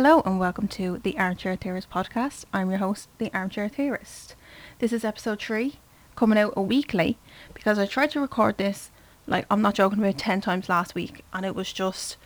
Hello 0.00 0.22
and 0.24 0.38
welcome 0.38 0.68
to 0.68 1.00
the 1.02 1.18
Armchair 1.18 1.56
Theorist 1.56 1.90
podcast. 1.90 2.44
I'm 2.52 2.70
your 2.70 2.78
host, 2.78 3.08
the 3.18 3.32
Armchair 3.34 3.68
Theorist. 3.68 4.36
This 4.78 4.92
is 4.92 5.04
episode 5.04 5.40
three, 5.40 5.80
coming 6.14 6.38
out 6.38 6.52
a 6.56 6.62
week 6.62 6.94
late 6.94 7.18
because 7.52 7.80
I 7.80 7.86
tried 7.86 8.12
to 8.12 8.20
record 8.20 8.58
this, 8.58 8.92
like 9.26 9.44
I'm 9.50 9.60
not 9.60 9.74
joking, 9.74 9.98
about 9.98 10.16
ten 10.16 10.40
times 10.40 10.68
last 10.68 10.94
week, 10.94 11.24
and 11.32 11.44
it 11.44 11.56
was 11.56 11.72
just, 11.72 12.16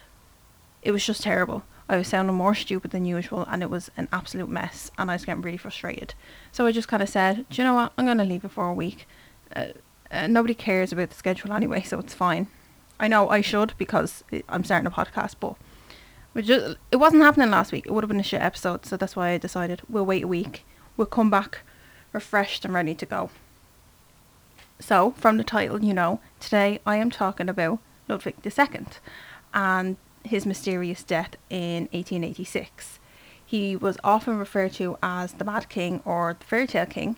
it 0.83 0.91
was 0.91 1.07
just 1.07 1.23
terrible. 1.23 1.63
I 1.89 1.97
was 1.97 2.09
sounding 2.09 2.37
more 2.37 2.55
stupid 2.55 2.91
than 2.91 3.07
usual, 3.07 3.47
and 3.49 3.63
it 3.63 3.71
was 3.71 3.91
an 3.97 4.07
absolute 4.13 4.51
mess, 4.51 4.91
and 4.99 5.11
I 5.11 5.15
was 5.15 5.25
getting 5.25 5.41
really 5.41 5.57
frustrated. 5.57 6.13
So 6.53 6.67
I 6.67 6.73
just 6.73 6.89
kind 6.89 7.03
of 7.03 7.09
said, 7.09 7.47
do 7.49 7.63
you 7.63 7.67
know 7.67 7.73
what? 7.73 7.95
I'm 7.97 8.05
gonna 8.05 8.27
leave 8.27 8.45
it 8.45 8.51
for 8.51 8.69
a 8.69 8.75
week. 8.75 9.09
Uh, 9.57 9.69
uh, 10.11 10.27
nobody 10.27 10.53
cares 10.53 10.93
about 10.93 11.09
the 11.09 11.17
schedule 11.17 11.55
anyway, 11.55 11.81
so 11.81 11.99
it's 12.01 12.13
fine. 12.13 12.49
I 13.01 13.09
know 13.09 13.31
I 13.31 13.41
should 13.41 13.73
because 13.79 14.25
I'm 14.47 14.63
starting 14.63 14.87
a 14.87 14.91
podcast, 14.91 15.37
but 15.41 15.57
just, 16.41 16.77
it 16.91 16.97
wasn't 16.97 17.23
happening 17.23 17.51
last 17.51 17.73
week. 17.73 17.87
It 17.87 17.93
would 17.93 18.03
have 18.05 18.09
been 18.09 18.21
a 18.21 18.25
shit 18.25 18.41
episode, 18.41 18.87
so 18.87 18.97
that's 18.97 19.15
why 19.15 19.31
I 19.31 19.39
decided 19.39 19.83
we'll 19.89 20.07
wait 20.07 20.25
a 20.25 20.29
week. 20.29 20.65
We'll 20.97 21.07
come 21.07 21.31
back 21.31 21.61
refreshed 22.13 22.65
and 22.65 22.75
ready 22.75 22.95
to 22.95 23.07
go. 23.07 23.31
So, 24.79 25.13
from 25.13 25.37
the 25.37 25.45
title, 25.45 25.83
you 25.83 25.95
know, 25.95 26.21
today 26.41 26.81
I 26.85 26.97
am 26.97 27.11
talking 27.11 27.49
about 27.49 27.79
Ludwig 28.09 28.37
II 28.45 28.87
and 29.55 29.97
his 30.25 30.47
mysterious 30.47 31.03
death 31.03 31.37
in 31.51 31.89
1886. 31.93 32.99
He 33.45 33.77
was 33.77 33.97
often 34.03 34.39
referred 34.39 34.73
to 34.75 34.99
as 35.03 35.35
the 35.35 35.45
Mad 35.45 35.69
King 35.69 36.01
or 36.05 36.37
the 36.39 36.47
Fairy 36.47 36.67
Tale 36.67 36.87
King, 36.87 37.17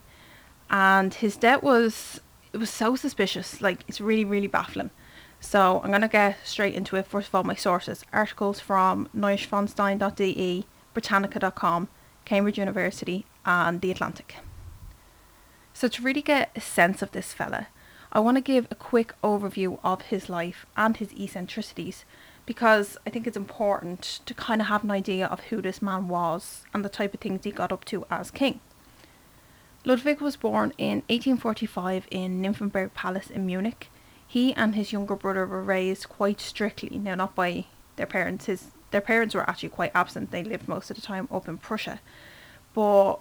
and 0.69 1.15
his 1.15 1.37
death 1.37 1.63
was 1.63 2.21
it 2.53 2.59
was 2.59 2.71
so 2.71 2.97
suspicious. 2.97 3.61
Like 3.61 3.85
it's 3.89 4.01
really 4.01 4.25
really 4.25 4.49
baffling. 4.49 4.91
So 5.45 5.83
I'm 5.85 5.91
gonna 5.91 6.09
get 6.09 6.39
straight 6.43 6.75
into 6.75 6.97
it. 6.97 7.07
First 7.07 7.29
of 7.29 7.35
all, 7.35 7.45
my 7.45 7.55
sources: 7.55 8.03
articles 8.15 8.61
from 8.61 9.09
neuschwanstein.de, 9.15 10.65
Britannica.com, 10.95 11.89
Cambridge 12.25 12.59
University, 12.59 13.27
and 13.45 13.81
The 13.81 13.91
Atlantic. 13.91 14.37
So 15.75 15.87
to 15.87 16.03
really 16.03 16.23
get 16.23 16.51
a 16.57 16.61
sense 16.63 17.03
of 17.03 17.13
this 17.13 17.35
fella, 17.35 17.69
I 18.11 18.21
want 18.21 18.39
to 18.39 18.41
give 18.41 18.67
a 18.71 18.75
quick 18.75 19.15
overview 19.23 19.79
of 19.85 20.03
his 20.03 20.31
life 20.31 20.65
and 20.79 20.97
his 20.97 21.13
eccentricities 21.13 22.07
because 22.47 22.97
I 23.07 23.11
think 23.11 23.27
it's 23.27 23.37
important 23.37 24.21
to 24.25 24.35
kind 24.35 24.63
of 24.63 24.69
have 24.69 24.83
an 24.83 24.91
idea 24.91 25.27
of 25.27 25.41
who 25.51 25.61
this 25.61 25.83
man 25.83 26.09
was 26.09 26.65
and 26.73 26.83
the 26.85 26.89
type 26.89 27.13
of 27.13 27.21
things 27.21 27.45
he 27.45 27.51
got 27.53 27.71
up 27.71 27.85
to 27.87 28.07
as 28.11 28.31
king. 28.31 28.61
Ludwig 29.85 30.23
was 30.23 30.37
born 30.37 30.73
in 30.79 31.03
1845 31.09 32.07
in 32.11 32.41
Nymphenburg 32.41 32.95
Palace 32.95 33.29
in 33.29 33.45
Munich. 33.45 33.91
He 34.35 34.53
and 34.55 34.75
his 34.75 34.93
younger 34.93 35.15
brother 35.15 35.47
were 35.47 35.63
raised 35.63 36.09
quite 36.09 36.41
strictly, 36.41 36.99
now 36.99 37.15
not 37.15 37.37
by 37.37 37.67
their 37.95 38.05
parents. 38.05 38.47
His 38.47 38.73
their 38.91 39.01
parents 39.01 39.33
were 39.33 39.49
actually 39.49 39.69
quite 39.69 39.93
absent. 39.95 40.33
They 40.33 40.43
lived 40.43 40.67
most 40.67 40.91
of 40.91 40.97
the 40.97 41.03
time 41.03 41.29
up 41.31 41.47
in 41.47 41.57
Prussia, 41.57 42.01
but 42.75 43.21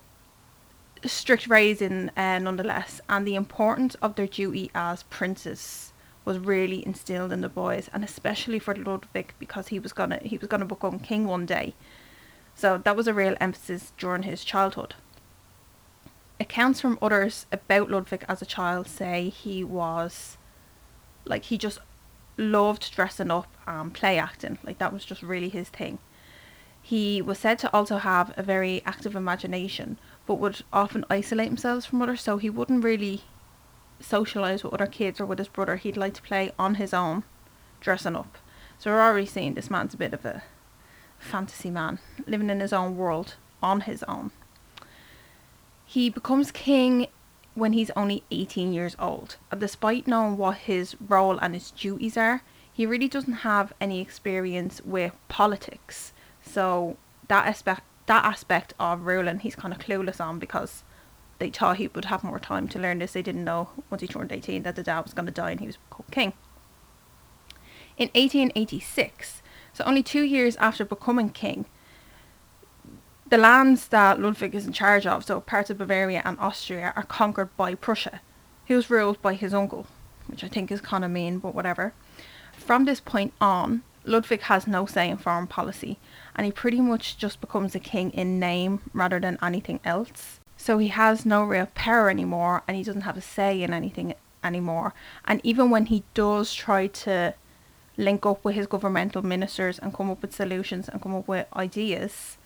strict 1.05 1.45
raising 1.45 2.09
uh, 2.17 2.39
nonetheless. 2.39 2.99
And 3.07 3.27
the 3.27 3.35
importance 3.35 3.93
of 4.01 4.15
their 4.15 4.25
duty 4.25 4.71
as 4.73 5.03
princes 5.03 5.93
was 6.25 6.39
really 6.39 6.83
instilled 6.83 7.31
in 7.31 7.41
the 7.41 7.47
boys, 7.47 7.91
and 7.93 8.03
especially 8.03 8.57
for 8.57 8.73
Ludwig 8.73 9.35
because 9.37 9.67
he 9.67 9.77
was 9.77 9.93
gonna 9.93 10.19
he 10.23 10.39
was 10.39 10.47
gonna 10.47 10.65
become 10.65 10.97
king 10.97 11.27
one 11.27 11.45
day. 11.45 11.75
So 12.55 12.79
that 12.79 12.95
was 12.95 13.07
a 13.07 13.13
real 13.13 13.35
emphasis 13.39 13.93
during 13.99 14.23
his 14.23 14.43
childhood. 14.43 14.95
Accounts 16.39 16.81
from 16.81 16.97
others 17.03 17.45
about 17.51 17.91
Ludwig 17.91 18.25
as 18.27 18.41
a 18.41 18.47
child 18.47 18.87
say 18.87 19.29
he 19.29 19.63
was 19.63 20.37
like 21.25 21.45
he 21.45 21.57
just 21.57 21.79
loved 22.37 22.93
dressing 22.93 23.31
up 23.31 23.47
and 23.67 23.93
play 23.93 24.17
acting. 24.17 24.57
Like 24.63 24.77
that 24.79 24.93
was 24.93 25.05
just 25.05 25.21
really 25.21 25.49
his 25.49 25.69
thing. 25.69 25.99
He 26.81 27.21
was 27.21 27.39
said 27.39 27.59
to 27.59 27.73
also 27.73 27.97
have 27.97 28.33
a 28.35 28.43
very 28.43 28.81
active 28.85 29.15
imagination, 29.15 29.97
but 30.25 30.35
would 30.35 30.63
often 30.73 31.05
isolate 31.09 31.47
himself 31.47 31.85
from 31.85 32.01
others, 32.01 32.21
so 32.21 32.37
he 32.37 32.49
wouldn't 32.49 32.83
really 32.83 33.21
socialise 34.01 34.63
with 34.63 34.73
other 34.73 34.87
kids 34.87 35.21
or 35.21 35.25
with 35.25 35.39
his 35.39 35.47
brother. 35.47 35.77
He'd 35.77 35.95
like 35.95 36.13
to 36.15 36.21
play 36.21 36.51
on 36.59 36.75
his 36.75 36.93
own, 36.93 37.23
dressing 37.79 38.17
up. 38.17 38.37
So 38.77 38.91
we're 38.91 39.01
already 39.01 39.25
seeing 39.25 39.53
this 39.53 39.69
man's 39.69 39.93
a 39.93 39.97
bit 39.97 40.13
of 40.13 40.25
a 40.25 40.43
fantasy 41.19 41.69
man, 41.69 41.99
living 42.27 42.49
in 42.49 42.59
his 42.59 42.73
own 42.73 42.97
world 42.97 43.35
on 43.61 43.81
his 43.81 44.03
own. 44.03 44.31
He 45.85 46.09
becomes 46.09 46.51
king 46.51 47.07
when 47.55 47.73
he's 47.73 47.91
only 47.95 48.23
18 48.31 48.73
years 48.73 48.95
old. 48.99 49.37
And 49.51 49.61
despite 49.61 50.07
knowing 50.07 50.37
what 50.37 50.57
his 50.57 50.95
role 50.99 51.37
and 51.37 51.53
his 51.53 51.71
duties 51.71 52.17
are, 52.17 52.41
he 52.71 52.85
really 52.85 53.07
doesn't 53.07 53.33
have 53.33 53.73
any 53.79 54.01
experience 54.01 54.81
with 54.83 55.13
politics. 55.27 56.13
So 56.41 56.97
that 57.27 57.47
aspect 57.47 57.83
that 58.05 58.25
aspect 58.25 58.73
of 58.79 59.05
ruling 59.05 59.39
he's 59.39 59.55
kind 59.55 59.73
of 59.73 59.79
clueless 59.79 60.19
on 60.19 60.37
because 60.37 60.83
they 61.39 61.49
thought 61.49 61.77
he 61.77 61.87
would 61.87 62.05
have 62.05 62.23
more 62.23 62.39
time 62.39 62.67
to 62.69 62.79
learn 62.79 62.99
this. 62.99 63.13
They 63.13 63.21
didn't 63.21 63.43
know 63.43 63.69
once 63.89 64.01
he 64.01 64.07
turned 64.07 64.31
18 64.31 64.63
that 64.63 64.75
the 64.75 64.83
dad 64.83 65.01
was 65.01 65.13
going 65.13 65.25
to 65.25 65.31
die 65.31 65.51
and 65.51 65.59
he 65.59 65.67
was 65.67 65.77
called 65.89 66.11
king. 66.11 66.33
In 67.97 68.09
1886, 68.09 69.41
so 69.71 69.83
only 69.85 70.03
two 70.03 70.23
years 70.23 70.55
after 70.57 70.83
becoming 70.83 71.29
king, 71.29 71.65
the 73.33 73.39
lands 73.39 73.87
that 73.87 74.21
Ludwig 74.21 74.53
is 74.53 74.67
in 74.67 74.73
charge 74.73 75.07
of, 75.07 75.25
so 75.25 75.41
parts 75.41 75.71
of 75.71 75.79
Bavaria 75.79 76.21
and 76.23 76.37
Austria, 76.39 76.93
are 76.95 77.01
conquered 77.01 77.49
by 77.57 77.73
Prussia, 77.73 78.21
who 78.67 78.75
was 78.75 78.91
ruled 78.91 79.19
by 79.23 79.33
his 79.33 79.55
uncle, 79.55 79.87
which 80.27 80.43
I 80.43 80.47
think 80.47 80.71
is 80.71 80.81
kind 80.81 81.03
of 81.03 81.09
mean, 81.09 81.39
but 81.39 81.55
whatever. 81.55 81.93
From 82.55 82.85
this 82.85 82.99
point 82.99 83.33
on, 83.41 83.81
Ludwig 84.05 84.41
has 84.41 84.67
no 84.67 84.85
say 84.85 85.09
in 85.09 85.17
foreign 85.17 85.47
policy, 85.47 85.97
and 86.35 86.45
he 86.45 86.51
pretty 86.51 86.79
much 86.79 87.17
just 87.17 87.41
becomes 87.41 87.73
a 87.73 87.79
king 87.79 88.11
in 88.11 88.39
name 88.39 88.81
rather 88.93 89.19
than 89.19 89.39
anything 89.41 89.79
else. 89.83 90.39
So 90.55 90.77
he 90.77 90.89
has 90.89 91.25
no 91.25 91.43
real 91.43 91.69
power 91.73 92.11
anymore, 92.11 92.61
and 92.67 92.77
he 92.77 92.83
doesn't 92.83 93.01
have 93.01 93.17
a 93.17 93.21
say 93.21 93.63
in 93.63 93.73
anything 93.73 94.13
anymore. 94.43 94.93
And 95.25 95.41
even 95.43 95.71
when 95.71 95.87
he 95.87 96.03
does 96.13 96.53
try 96.53 96.85
to 96.85 97.33
link 97.97 98.27
up 98.27 98.45
with 98.45 98.53
his 98.53 98.67
governmental 98.67 99.23
ministers 99.23 99.79
and 99.79 99.91
come 99.91 100.11
up 100.11 100.21
with 100.21 100.35
solutions 100.35 100.87
and 100.87 101.01
come 101.01 101.15
up 101.15 101.27
with 101.27 101.47
ideas, 101.55 102.37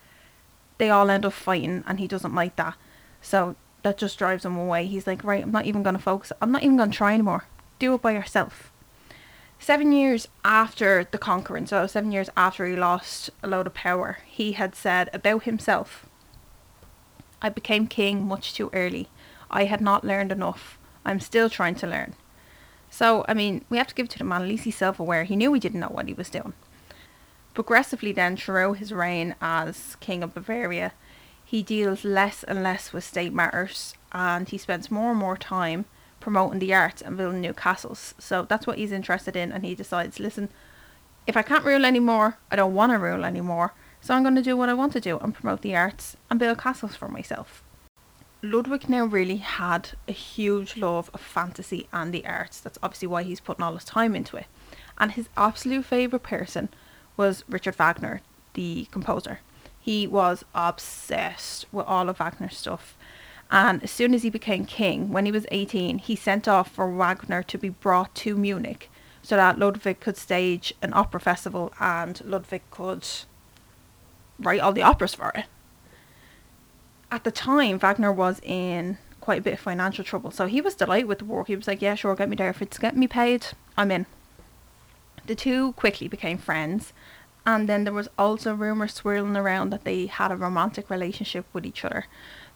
they 0.78 0.90
all 0.90 1.10
end 1.10 1.26
up 1.26 1.34
fighting 1.34 1.84
and 1.88 2.00
he 2.00 2.08
doesn't 2.08 2.36
like 2.36 2.56
that. 2.56 2.76
So 3.22 3.56
that 3.84 3.98
just 3.98 4.18
drives 4.18 4.46
him 4.46 4.58
away. 4.58 4.86
He's 4.86 5.08
like, 5.08 5.24
right, 5.24 5.44
I'm 5.44 5.52
not 5.52 5.66
even 5.66 5.84
going 5.84 5.96
to 5.96 6.02
focus. 6.02 6.32
I'm 6.42 6.52
not 6.52 6.64
even 6.64 6.78
going 6.78 6.92
to 6.92 6.98
try 6.98 7.14
anymore. 7.14 7.46
Do 7.80 7.94
it 7.94 8.02
by 8.02 8.12
yourself. 8.12 8.72
Seven 9.60 9.92
years 9.92 10.28
after 10.46 11.08
the 11.10 11.18
conquering, 11.18 11.66
so 11.66 11.88
seven 11.88 12.12
years 12.12 12.30
after 12.38 12.66
he 12.66 12.76
lost 12.76 13.32
a 13.42 13.48
load 13.48 13.66
of 13.66 13.74
power, 13.74 14.20
he 14.26 14.52
had 14.54 14.76
said 14.76 15.10
about 15.14 15.44
himself, 15.44 16.06
I 17.42 17.50
became 17.50 17.88
king 17.88 18.28
much 18.28 18.54
too 18.54 18.70
early. 18.74 19.10
I 19.50 19.66
had 19.66 19.82
not 19.82 20.04
learned 20.04 20.32
enough. 20.32 20.78
I'm 21.06 21.20
still 21.20 21.50
trying 21.50 21.76
to 21.76 21.88
learn. 21.88 22.14
So, 22.90 23.26
I 23.28 23.34
mean, 23.34 23.66
we 23.70 23.78
have 23.78 23.88
to 23.88 23.96
give 23.96 24.06
it 24.06 24.12
to 24.12 24.18
the 24.18 24.24
man. 24.24 24.42
At 24.42 24.48
least 24.48 24.64
he's 24.64 24.76
self 24.76 25.00
aware. 25.00 25.24
He 25.24 25.36
knew 25.36 25.54
he 25.54 25.60
didn't 25.60 25.80
know 25.80 25.88
what 25.88 26.08
he 26.08 26.14
was 26.14 26.30
doing. 26.30 26.54
Progressively, 27.58 28.12
then, 28.12 28.38
throughout 28.38 28.78
his 28.78 28.94
reign 28.94 29.34
as 29.42 29.96
King 29.96 30.22
of 30.22 30.36
Bavaria, 30.36 30.94
he 31.44 31.64
deals 31.64 32.04
less 32.04 32.44
and 32.44 32.62
less 32.62 32.94
with 32.94 33.04
state 33.04 33.34
matters 33.34 33.96
and 34.12 34.48
he 34.48 34.60
spends 34.60 34.92
more 34.92 35.10
and 35.10 35.20
more 35.20 35.36
time 35.36 35.86
promoting 36.20 36.60
the 36.60 36.72
arts 36.72 37.02
and 37.02 37.18
building 37.18 37.42
new 37.42 37.54
castles. 37.54 38.14
So 38.20 38.46
that's 38.48 38.68
what 38.68 38.78
he's 38.78 38.92
interested 38.92 39.36
in, 39.36 39.52
and 39.52 39.66
he 39.66 39.74
decides 39.74 40.20
listen, 40.20 40.50
if 41.26 41.36
I 41.36 41.42
can't 41.42 41.66
rule 41.66 41.84
anymore, 41.84 42.38
I 42.52 42.58
don't 42.58 42.76
want 42.76 42.92
to 42.92 43.00
rule 43.00 43.26
anymore, 43.26 43.74
so 44.02 44.14
I'm 44.14 44.22
going 44.22 44.36
to 44.36 44.44
do 44.44 44.56
what 44.56 44.70
I 44.70 44.76
want 44.76 44.94
to 44.94 45.02
do 45.02 45.18
and 45.18 45.34
promote 45.34 45.64
the 45.64 45.76
arts 45.76 46.16
and 46.30 46.40
build 46.40 46.60
castles 46.60 46.96
for 46.96 47.08
myself. 47.08 47.64
Ludwig 48.44 48.88
now 48.88 49.06
really 49.06 49.38
had 49.38 49.94
a 50.08 50.12
huge 50.12 50.78
love 50.78 51.10
of 51.12 51.22
fantasy 51.22 51.88
and 51.92 52.14
the 52.14 52.28
arts. 52.28 52.60
That's 52.60 52.78
obviously 52.84 53.08
why 53.08 53.24
he's 53.24 53.40
putting 53.40 53.64
all 53.64 53.74
his 53.74 53.84
time 53.84 54.16
into 54.16 54.38
it. 54.38 54.46
And 55.00 55.14
his 55.14 55.28
absolute 55.36 55.86
favourite 55.86 56.22
person 56.22 56.70
was 57.18 57.44
Richard 57.50 57.76
Wagner, 57.76 58.22
the 58.54 58.88
composer. 58.92 59.40
He 59.80 60.08
was 60.08 60.46
obsessed 60.54 61.66
with 61.72 61.86
all 61.86 62.10
of 62.10 62.20
Wagner's 62.20 62.58
stuff. 62.58 62.96
And 63.50 63.84
as 63.84 63.92
soon 63.92 64.14
as 64.14 64.24
he 64.24 64.30
became 64.30 64.66
king, 64.66 65.12
when 65.12 65.26
he 65.26 65.32
was 65.32 65.46
18, 65.52 66.00
he 66.00 66.16
sent 66.16 66.48
off 66.48 66.72
for 66.72 66.90
Wagner 66.90 67.44
to 67.44 67.58
be 67.58 67.70
brought 67.70 68.14
to 68.16 68.36
Munich 68.36 68.90
so 69.22 69.36
that 69.36 69.58
Ludwig 69.58 70.00
could 70.00 70.18
stage 70.18 70.74
an 70.82 70.94
opera 70.94 71.20
festival 71.20 71.74
and 71.80 72.24
Ludwig 72.24 72.62
could 72.72 73.08
write 74.40 74.60
all 74.60 74.74
the 74.74 74.84
operas 74.84 75.16
for 75.16 75.32
it. 75.36 75.46
At 77.10 77.24
the 77.24 77.32
time, 77.32 77.80
Wagner 77.80 78.12
was 78.12 78.40
in 78.44 78.98
quite 79.22 79.40
a 79.40 79.42
bit 79.42 79.54
of 79.54 79.60
financial 79.60 80.04
trouble, 80.04 80.32
so 80.32 80.46
he 80.46 80.62
was 80.62 80.76
delighted 80.76 81.08
with 81.08 81.20
the 81.20 81.26
work. 81.26 81.48
He 81.48 81.56
was 81.56 81.68
like, 81.68 81.82
Yeah, 81.82 81.96
sure, 81.96 82.16
get 82.16 82.30
me 82.30 82.36
there. 82.36 82.50
If 82.50 82.62
it's 82.62 82.78
getting 82.78 83.00
me 83.00 83.08
paid, 83.08 83.48
I'm 83.78 83.92
in. 83.92 84.06
The 85.28 85.36
two 85.36 85.74
quickly 85.74 86.08
became 86.08 86.38
friends, 86.38 86.94
and 87.46 87.68
then 87.68 87.84
there 87.84 87.94
was 87.94 88.08
also 88.18 88.54
rumours 88.54 88.94
swirling 88.94 89.36
around 89.36 89.72
that 89.72 89.84
they 89.84 90.06
had 90.06 90.32
a 90.32 90.38
romantic 90.38 90.90
relationship 90.90 91.46
with 91.52 91.66
each 91.66 91.84
other. 91.84 92.06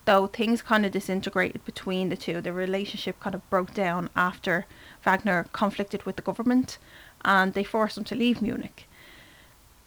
Though 0.06 0.28
things 0.28 0.62
kind 0.62 0.86
of 0.86 0.94
disintegrated 0.94 1.66
between 1.66 2.08
the 2.08 2.16
two, 2.16 2.40
the 2.40 2.54
relationship 2.54 3.20
kind 3.20 3.36
of 3.36 3.48
broke 3.50 3.74
down 3.74 4.10
after 4.16 4.66
Wagner 5.04 5.48
conflicted 5.52 6.04
with 6.04 6.16
the 6.16 6.22
government 6.22 6.78
and 7.26 7.54
they 7.54 7.64
forced 7.64 7.98
him 7.98 8.06
to 8.06 8.16
leave 8.16 8.42
Munich. 8.42 8.88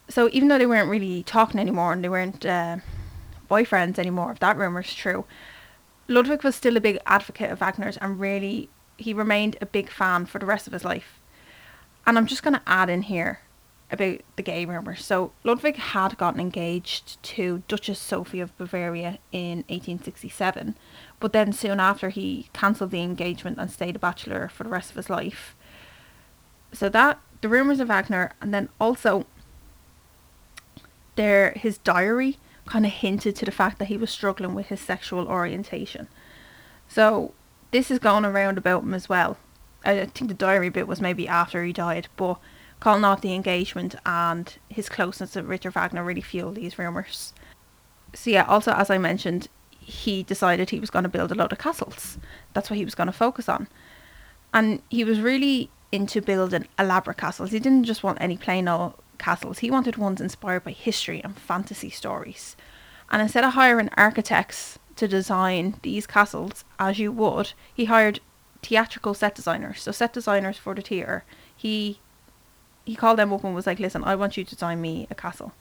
So 0.09 0.29
even 0.31 0.49
though 0.49 0.59
they 0.59 0.67
weren't 0.67 0.91
really 0.91 1.23
talking 1.23 1.59
anymore 1.59 1.95
and 1.95 2.05
they 2.05 2.11
weren't 2.11 2.45
uh, 2.45 2.77
boyfriends 3.51 3.99
anymore, 3.99 4.33
if 4.33 4.41
that 4.41 4.59
rumour 4.59 4.83
is 4.83 4.95
true, 4.95 5.25
Ludwig 6.07 6.45
was 6.45 6.55
still 6.55 6.77
a 6.77 6.83
big 6.83 6.99
advocate 7.07 7.51
of 7.51 7.61
Wagner's 7.61 7.97
and 7.97 8.21
really 8.21 8.69
he 8.99 9.15
remained 9.15 9.57
a 9.63 9.67
big 9.67 9.91
fan 9.91 10.27
for 10.27 10.39
the 10.39 10.47
rest 10.47 10.67
of 10.67 10.75
his 10.75 10.85
life. 10.85 11.19
And 12.07 12.19
I'm 12.19 12.27
just 12.27 12.43
going 12.43 12.55
to 12.55 12.63
add 12.67 12.91
in 12.91 13.03
here 13.03 13.41
about 13.91 14.21
the 14.37 14.43
gay 14.43 14.65
rumour. 14.65 14.97
So 14.97 15.33
Ludwig 15.45 15.77
had 15.77 16.19
gotten 16.19 16.41
engaged 16.41 17.23
to 17.23 17.63
Duchess 17.69 17.99
Sophie 17.99 18.41
of 18.41 18.57
Bavaria 18.59 19.19
in 19.33 19.59
1867, 19.69 20.77
but 21.21 21.33
then 21.33 21.53
soon 21.53 21.81
after 21.81 22.09
he 22.11 22.49
cancelled 22.53 22.91
the 22.91 23.03
engagement 23.03 23.59
and 23.59 23.71
stayed 23.71 23.97
a 23.97 23.99
bachelor 23.99 24.49
for 24.49 24.65
the 24.65 24.71
rest 24.71 24.91
of 24.91 24.97
his 24.97 25.11
life. 25.11 25.55
So 26.73 26.89
that 26.89 27.21
the 27.41 27.49
rumours 27.49 27.81
of 27.81 27.89
Wagner, 27.89 28.33
and 28.41 28.53
then 28.53 28.69
also 28.81 29.27
there 31.15 31.53
his 31.53 31.79
diary 31.79 32.39
kind 32.67 32.87
of 32.87 32.93
hinted 32.93 33.37
to 33.37 33.45
the 33.45 33.53
fact 33.53 33.79
that 33.79 33.89
he 33.89 33.97
was 33.97 34.11
struggling 34.11 34.55
with 34.55 34.67
his 34.67 34.81
sexual 34.81 35.29
orientation. 35.29 36.09
So 36.89 37.35
this 37.71 37.91
is 37.91 37.99
going 37.99 38.25
around 38.25 38.59
about 38.59 38.83
him 38.83 38.95
as 38.95 39.09
well. 39.09 39.37
I 39.85 40.07
think 40.07 40.29
the 40.29 40.35
diary 40.35 40.69
bit 40.69 40.89
was 40.89 41.01
maybe 41.01 41.29
after 41.29 41.63
he 41.65 41.73
died, 41.73 42.09
but 42.17 42.39
calling 42.81 43.05
off 43.05 43.21
the 43.21 43.35
engagement 43.35 43.95
and 44.05 44.57
his 44.69 44.89
closeness 44.89 45.33
to 45.33 45.43
Richard 45.43 45.75
Wagner 45.75 46.05
really 46.05 46.21
fueled 46.21 46.57
these 46.57 46.79
rumours. 46.79 47.33
So 48.15 48.31
yeah, 48.31 48.45
also 48.45 48.73
as 48.73 48.91
I 48.91 48.99
mentioned, 48.99 49.49
he 49.79 50.23
decided 50.23 50.71
he 50.71 50.81
was 50.81 50.91
going 50.91 51.03
to 51.03 51.09
build 51.09 51.33
a 51.33 51.35
lot 51.35 51.53
of 51.53 51.59
castles. 51.59 52.19
That's 52.53 52.71
what 52.71 52.79
he 52.79 52.85
was 52.85 52.95
going 52.95 53.07
to 53.07 53.13
focus 53.13 53.49
on. 53.49 53.69
And 54.53 54.83
he 54.89 55.05
was 55.05 55.21
really 55.21 55.71
into 55.93 56.21
building 56.21 56.67
elaborate 56.79 57.19
castles. 57.19 57.51
He 57.51 57.59
didn't 57.59 57.85
just 57.85 58.03
want 58.03 58.19
any 58.21 58.37
plain 58.37 58.69
old 58.69 58.95
castles. 59.19 59.59
He 59.59 59.71
wanted 59.71 59.97
ones 59.97 60.21
inspired 60.21 60.65
by 60.65 60.73
history 60.73 61.23
and 61.23 61.37
fantasy 61.39 61.91
stories. 61.91 62.57
And 63.11 63.21
instead 63.23 63.45
of 63.45 63.53
hiring 63.53 63.91
architects 63.97 64.79
to 64.97 65.09
design 65.09 65.77
these 65.83 66.07
castles 66.07 66.65
as 66.79 66.99
you 66.99 67.13
would, 67.13 67.53
he 67.73 67.85
hired 67.87 68.21
theatrical 68.65 69.15
set 69.15 69.35
designers. 69.35 69.83
So 69.83 69.93
set 69.93 70.13
designers 70.13 70.57
for 70.59 70.75
the 70.75 70.83
theatre. 70.83 71.25
He 71.55 72.01
he 72.85 72.97
called 72.97 73.19
them 73.19 73.33
up 73.33 73.45
and 73.45 73.55
was 73.55 73.67
like, 73.67 73.79
"Listen, 73.79 74.05
I 74.05 74.15
want 74.15 74.37
you 74.37 74.45
to 74.45 74.51
design 74.51 74.81
me 74.81 75.07
a 75.11 75.15
castle." 75.15 75.53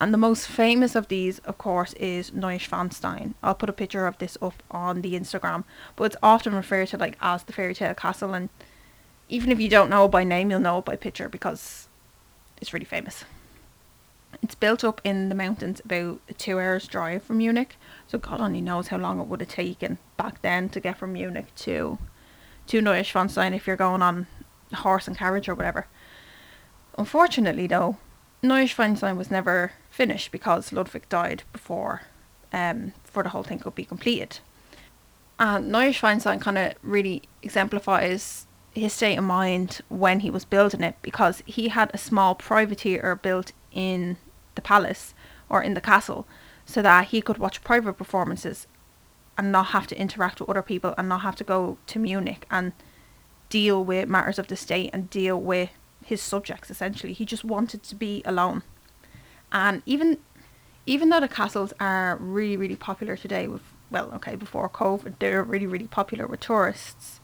And 0.00 0.14
the 0.14 0.18
most 0.18 0.46
famous 0.46 0.94
of 0.94 1.08
these, 1.08 1.40
of 1.40 1.58
course, 1.58 1.92
is 1.94 2.30
Neuschwanstein. 2.30 3.34
I'll 3.42 3.54
put 3.54 3.68
a 3.68 3.72
picture 3.72 4.06
of 4.06 4.18
this 4.18 4.38
up 4.40 4.62
on 4.70 5.02
the 5.02 5.14
Instagram, 5.14 5.64
but 5.96 6.04
it's 6.04 6.16
often 6.22 6.54
referred 6.54 6.88
to 6.88 6.96
like 6.96 7.16
as 7.20 7.42
the 7.42 7.52
fairy 7.52 7.74
tale 7.74 7.94
castle. 7.94 8.32
And 8.32 8.48
even 9.28 9.50
if 9.50 9.60
you 9.60 9.68
don't 9.68 9.90
know 9.90 10.04
it 10.04 10.10
by 10.10 10.24
name, 10.24 10.50
you'll 10.50 10.60
know 10.60 10.78
it 10.78 10.84
by 10.84 10.96
picture 10.96 11.28
because 11.28 11.88
it's 12.60 12.72
really 12.72 12.84
famous. 12.84 13.24
It's 14.42 14.54
built 14.54 14.84
up 14.84 15.00
in 15.04 15.28
the 15.28 15.34
mountains 15.34 15.80
about 15.84 16.20
two 16.38 16.58
hours 16.58 16.86
drive 16.86 17.24
from 17.24 17.38
Munich. 17.38 17.76
So 18.06 18.18
God 18.18 18.40
only 18.40 18.60
knows 18.60 18.88
how 18.88 18.98
long 18.98 19.20
it 19.20 19.26
would 19.26 19.40
have 19.40 19.48
taken 19.48 19.98
back 20.16 20.42
then 20.42 20.68
to 20.70 20.80
get 20.80 20.98
from 20.98 21.12
Munich 21.12 21.54
to 21.56 21.98
to 22.68 22.82
Neuschwanstein 22.82 23.54
if 23.54 23.66
you're 23.66 23.76
going 23.76 24.02
on 24.02 24.26
horse 24.72 25.08
and 25.08 25.16
carriage 25.16 25.48
or 25.48 25.54
whatever. 25.54 25.86
Unfortunately 26.96 27.66
though, 27.66 27.96
Neuschwanstein 28.42 29.16
was 29.16 29.30
never 29.30 29.72
finished 29.90 30.30
because 30.30 30.72
Ludwig 30.72 31.08
died 31.08 31.42
before 31.52 32.02
um 32.52 32.92
before 33.04 33.24
the 33.24 33.30
whole 33.30 33.42
thing 33.42 33.58
could 33.58 33.74
be 33.74 33.84
completed. 33.84 34.38
And 35.40 35.72
Neuschwanstein 35.72 36.40
kind 36.40 36.58
of 36.58 36.74
really 36.82 37.22
exemplifies 37.42 38.46
his 38.72 38.92
state 38.92 39.16
of 39.16 39.24
mind 39.24 39.80
when 39.88 40.20
he 40.20 40.30
was 40.30 40.44
building 40.44 40.82
it 40.82 40.96
because 41.02 41.42
he 41.46 41.68
had 41.68 41.90
a 41.92 41.98
small 41.98 42.34
privateer 42.34 43.16
built 43.16 43.52
in 43.72 44.16
the 44.58 44.62
palace 44.74 45.14
or 45.48 45.62
in 45.62 45.74
the 45.74 45.80
castle 45.80 46.26
so 46.66 46.82
that 46.82 47.06
he 47.06 47.22
could 47.22 47.38
watch 47.38 47.64
private 47.64 47.94
performances 47.94 48.66
and 49.38 49.52
not 49.52 49.68
have 49.68 49.86
to 49.86 49.98
interact 49.98 50.40
with 50.40 50.50
other 50.50 50.62
people 50.62 50.94
and 50.98 51.08
not 51.08 51.22
have 51.22 51.36
to 51.36 51.44
go 51.44 51.78
to 51.86 51.98
Munich 51.98 52.44
and 52.50 52.72
deal 53.48 53.82
with 53.82 54.08
matters 54.08 54.38
of 54.38 54.48
the 54.48 54.56
state 54.56 54.90
and 54.92 55.08
deal 55.08 55.40
with 55.40 55.70
his 56.04 56.20
subjects 56.20 56.70
essentially. 56.70 57.12
He 57.12 57.24
just 57.24 57.44
wanted 57.44 57.82
to 57.84 57.94
be 57.94 58.22
alone. 58.24 58.62
And 59.52 59.82
even 59.86 60.18
even 60.84 61.10
though 61.10 61.20
the 61.20 61.28
castles 61.28 61.72
are 61.80 62.16
really, 62.16 62.56
really 62.56 62.76
popular 62.76 63.16
today 63.16 63.46
with 63.46 63.62
well, 63.90 64.10
okay, 64.14 64.36
before 64.36 64.68
COVID, 64.68 65.14
they're 65.18 65.42
really, 65.42 65.66
really 65.66 65.86
popular 65.86 66.26
with 66.26 66.40
tourists. 66.40 67.20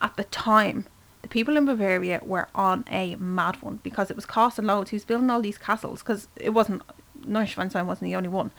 At 0.00 0.16
the 0.16 0.24
time, 0.24 0.86
the 1.22 1.28
people 1.28 1.56
in 1.56 1.64
Bavaria 1.64 2.20
were 2.22 2.48
on 2.54 2.84
a 2.90 3.14
mad 3.16 3.62
one 3.62 3.78
because 3.82 4.10
it 4.10 4.16
was 4.16 4.26
costing 4.26 4.66
loads. 4.66 4.90
He 4.90 4.96
was 4.96 5.04
building 5.04 5.30
all 5.30 5.40
these 5.40 5.58
castles 5.58 6.00
because 6.00 6.28
it 6.36 6.50
wasn't 6.50 6.82
Neuschwanstein 7.24 7.86
wasn't 7.86 8.10
the 8.10 8.16
only 8.16 8.28
one. 8.28 8.50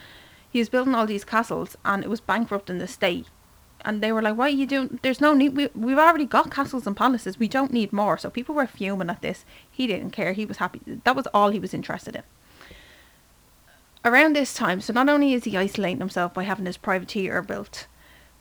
He 0.49 0.59
was 0.59 0.69
building 0.69 0.95
all 0.95 1.05
these 1.05 1.25
castles 1.25 1.77
and 1.83 2.03
it 2.03 2.09
was 2.09 2.21
bankrupting 2.21 2.77
the 2.77 2.87
state. 2.87 3.27
And 3.85 4.01
they 4.01 4.13
were 4.13 4.21
like, 4.21 4.37
"Why 4.37 4.45
are 4.45 4.49
you 4.49 4.65
doing? 4.65 4.99
There's 5.01 5.19
no 5.19 5.33
need. 5.33 5.57
We 5.57 5.67
we've 5.75 5.97
already 5.97 6.25
got 6.25 6.51
castles 6.51 6.87
and 6.87 6.95
palaces. 6.95 7.37
We 7.37 7.49
don't 7.49 7.73
need 7.73 7.91
more." 7.91 8.17
So 8.17 8.29
people 8.29 8.55
were 8.55 8.65
fuming 8.65 9.09
at 9.09 9.21
this. 9.21 9.43
He 9.69 9.87
didn't 9.87 10.11
care. 10.11 10.31
He 10.31 10.45
was 10.45 10.57
happy. 10.57 10.79
That 11.03 11.17
was 11.17 11.27
all 11.33 11.49
he 11.49 11.59
was 11.59 11.73
interested 11.73 12.15
in. 12.15 12.23
Around 14.05 14.35
this 14.35 14.53
time, 14.53 14.79
so 14.79 14.93
not 14.93 15.09
only 15.09 15.33
is 15.33 15.43
he 15.43 15.57
isolating 15.57 15.99
himself 15.99 16.33
by 16.33 16.43
having 16.43 16.65
his 16.65 16.77
private 16.77 17.11
theatre 17.11 17.41
built, 17.41 17.87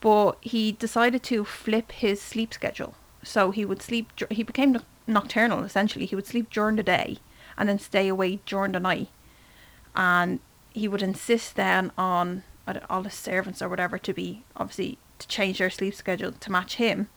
but 0.01 0.39
he 0.41 0.71
decided 0.71 1.25
to 1.25 1.45
flip 1.45 1.91
his 1.91 2.23
sleep 2.23 2.55
schedule 2.55 2.95
so 3.23 3.51
he 3.51 3.65
would 3.65 3.83
sleep. 3.83 4.11
He 4.31 4.43
became 4.43 4.81
nocturnal 5.07 5.65
essentially. 5.65 6.07
He 6.07 6.17
would 6.17 6.27
sleep 6.27 6.51
during 6.51 6.77
the 6.77 6.83
day 6.83 7.19
and 7.57 7.69
then 7.69 7.79
stay 7.79 8.09
awake 8.09 8.45
during 8.45 8.73
the 8.73 8.81
night. 8.81 9.09
And 9.95 10.41
he 10.73 10.89
would 10.89 11.03
insist 11.03 11.57
then 11.57 11.93
on 11.99 12.45
all 12.89 13.03
his 13.03 13.15
servants 13.15 13.61
or 13.61 13.69
whatever 13.69 13.99
to 13.99 14.13
be 14.13 14.45
obviously 14.57 14.99
to 15.19 15.29
change 15.29 15.59
their 15.59 15.71
sleep 15.71 15.95
schedule 15.95 16.33
to 16.33 16.51
match 16.51 16.77
him 16.77 17.09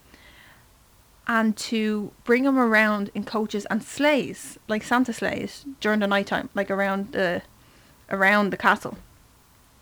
and 1.27 1.55
to 1.57 2.11
bring 2.23 2.45
him 2.45 2.57
around 2.57 3.09
in 3.15 3.23
coaches 3.23 3.65
and 3.69 3.83
sleighs 3.83 4.59
like 4.67 4.83
Santa 4.83 5.13
sleighs 5.13 5.65
during 5.79 5.99
the 5.99 6.07
night 6.07 6.27
time 6.27 6.49
like 6.53 6.69
around 6.69 7.11
the 7.11 7.41
around 8.09 8.51
the 8.51 8.57
castle 8.57 8.97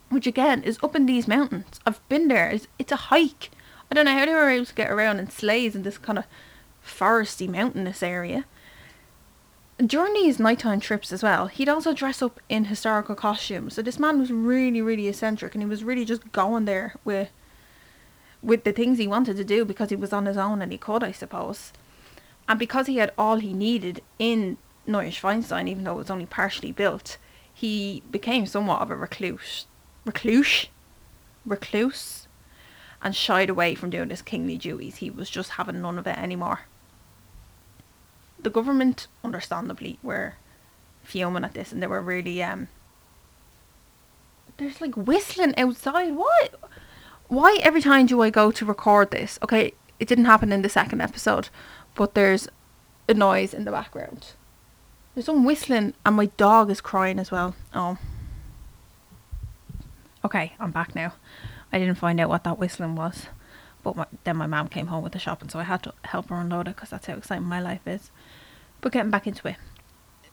which 0.10 0.28
again 0.28 0.64
is 0.64 0.78
up 0.84 0.96
in 0.96 1.06
these 1.06 1.28
mountains 1.28 1.80
I've 1.86 2.08
been 2.10 2.28
there 2.28 2.50
it's, 2.50 2.68
it's 2.78 2.92
a 2.92 3.08
hike 3.08 3.50
I 3.94 3.96
don't 3.96 4.06
know 4.06 4.18
how 4.18 4.26
they 4.26 4.34
were 4.34 4.50
able 4.50 4.66
to 4.66 4.74
get 4.74 4.90
around 4.90 5.20
in 5.20 5.30
sleighs 5.30 5.76
in 5.76 5.84
this 5.84 6.00
kind 6.00 6.18
of 6.18 6.26
foresty 6.84 7.48
mountainous 7.48 8.02
area. 8.02 8.46
During 9.78 10.16
these 10.16 10.40
nighttime 10.40 10.80
trips 10.80 11.14
as 11.14 11.22
well, 11.22 11.46
he'd 11.46 11.70
also 11.70 11.94
dress 11.94 12.20
up 12.24 12.40
in 12.50 12.66
historical 12.66 13.14
costumes. 13.14 13.76
So 13.76 13.84
this 13.84 14.00
man 14.00 14.18
was 14.18 14.32
really, 14.32 14.82
really 14.82 15.08
eccentric, 15.08 15.54
and 15.54 15.62
he 15.62 15.70
was 15.70 15.84
really 15.84 16.06
just 16.06 16.32
going 16.32 16.66
there 16.66 16.96
with 17.06 17.30
with 18.42 18.64
the 18.64 18.72
things 18.72 18.98
he 18.98 19.08
wanted 19.08 19.38
to 19.38 19.44
do 19.44 19.64
because 19.64 19.92
he 19.92 19.96
was 19.96 20.12
on 20.12 20.26
his 20.26 20.38
own 20.38 20.64
and 20.64 20.72
he 20.72 20.78
could, 20.80 21.04
I 21.04 21.12
suppose. 21.12 21.72
And 22.50 22.58
because 22.58 22.88
he 22.88 22.98
had 22.98 23.14
all 23.16 23.38
he 23.38 23.54
needed 23.54 24.02
in 24.18 24.58
Neuschwanstein, 24.88 25.70
even 25.70 25.84
though 25.84 25.94
it 25.94 25.98
was 25.98 26.10
only 26.10 26.26
partially 26.26 26.72
built, 26.72 27.18
he 27.54 28.02
became 28.10 28.48
somewhat 28.48 28.82
of 28.82 28.90
a 28.90 28.96
recluse. 28.96 29.68
Recluse? 30.04 30.66
Recluse? 31.46 32.23
And 33.04 33.16
shied 33.16 33.50
away 33.50 33.76
from 33.76 33.90
doing 33.90 34.10
his 34.10 34.22
kingly 34.22 34.58
duties. 34.58 34.96
He 34.96 35.12
was 35.12 35.30
just 35.30 35.52
having 35.52 35.82
none 35.82 36.00
of 36.00 36.08
it 36.08 36.18
anymore. 36.18 36.62
The 38.42 38.50
government, 38.50 39.08
understandably, 39.24 40.00
were 40.02 40.36
fuming 41.04 41.44
at 41.44 41.54
this 41.54 41.74
and 41.74 41.84
they 41.84 41.88
were 41.88 42.02
really 42.02 42.42
um 42.42 42.70
there's 44.58 44.80
like 44.80 44.96
whistling 44.96 45.54
outside. 45.58 46.16
What 46.16 46.56
why 47.28 47.58
every 47.62 47.82
time 47.82 48.06
do 48.06 48.22
I 48.22 48.30
go 48.30 48.52
to 48.52 48.66
record 48.66 49.12
this? 49.12 49.38
Okay, 49.44 49.74
it 50.00 50.08
didn't 50.08 50.26
happen 50.26 50.54
in 50.54 50.62
the 50.62 50.70
second 50.70 51.02
episode, 51.02 51.50
but 51.96 52.14
there's 52.14 52.48
a 53.10 53.14
noise 53.14 53.54
in 53.54 53.66
the 53.66 53.72
background. 53.72 54.32
There's 55.14 55.26
some 55.26 55.44
whistling 55.44 55.94
and 56.06 56.16
my 56.16 56.28
dog 56.38 56.72
is 56.72 56.82
crying 56.82 57.20
as 57.20 57.32
well. 57.32 57.56
Oh. 57.74 57.98
Okay, 60.24 60.54
I'm 60.60 60.72
back 60.72 60.96
now. 60.96 61.14
I 61.74 61.80
didn't 61.80 61.96
find 61.96 62.20
out 62.22 62.30
what 62.30 62.44
that 62.44 62.60
whistling 62.60 62.96
was. 62.96 63.26
But 63.82 63.98
my, 63.98 64.06
then 64.24 64.38
my 64.38 64.48
mum 64.48 64.70
came 64.70 64.88
home 64.88 65.04
with 65.04 65.12
the 65.12 65.20
shopping, 65.20 65.50
so 65.50 65.60
I 65.60 65.64
had 65.64 65.84
to 65.84 65.94
help 66.06 66.30
her 66.30 66.36
unload 66.36 66.70
it 66.70 66.76
because 66.76 66.92
that's 66.92 67.08
how 67.08 67.16
exciting 67.16 67.44
my 67.44 67.60
life 67.60 67.86
is. 67.86 68.12
But 68.80 68.94
getting 68.94 69.12
back 69.12 69.28
into 69.28 69.48
it, 69.50 69.58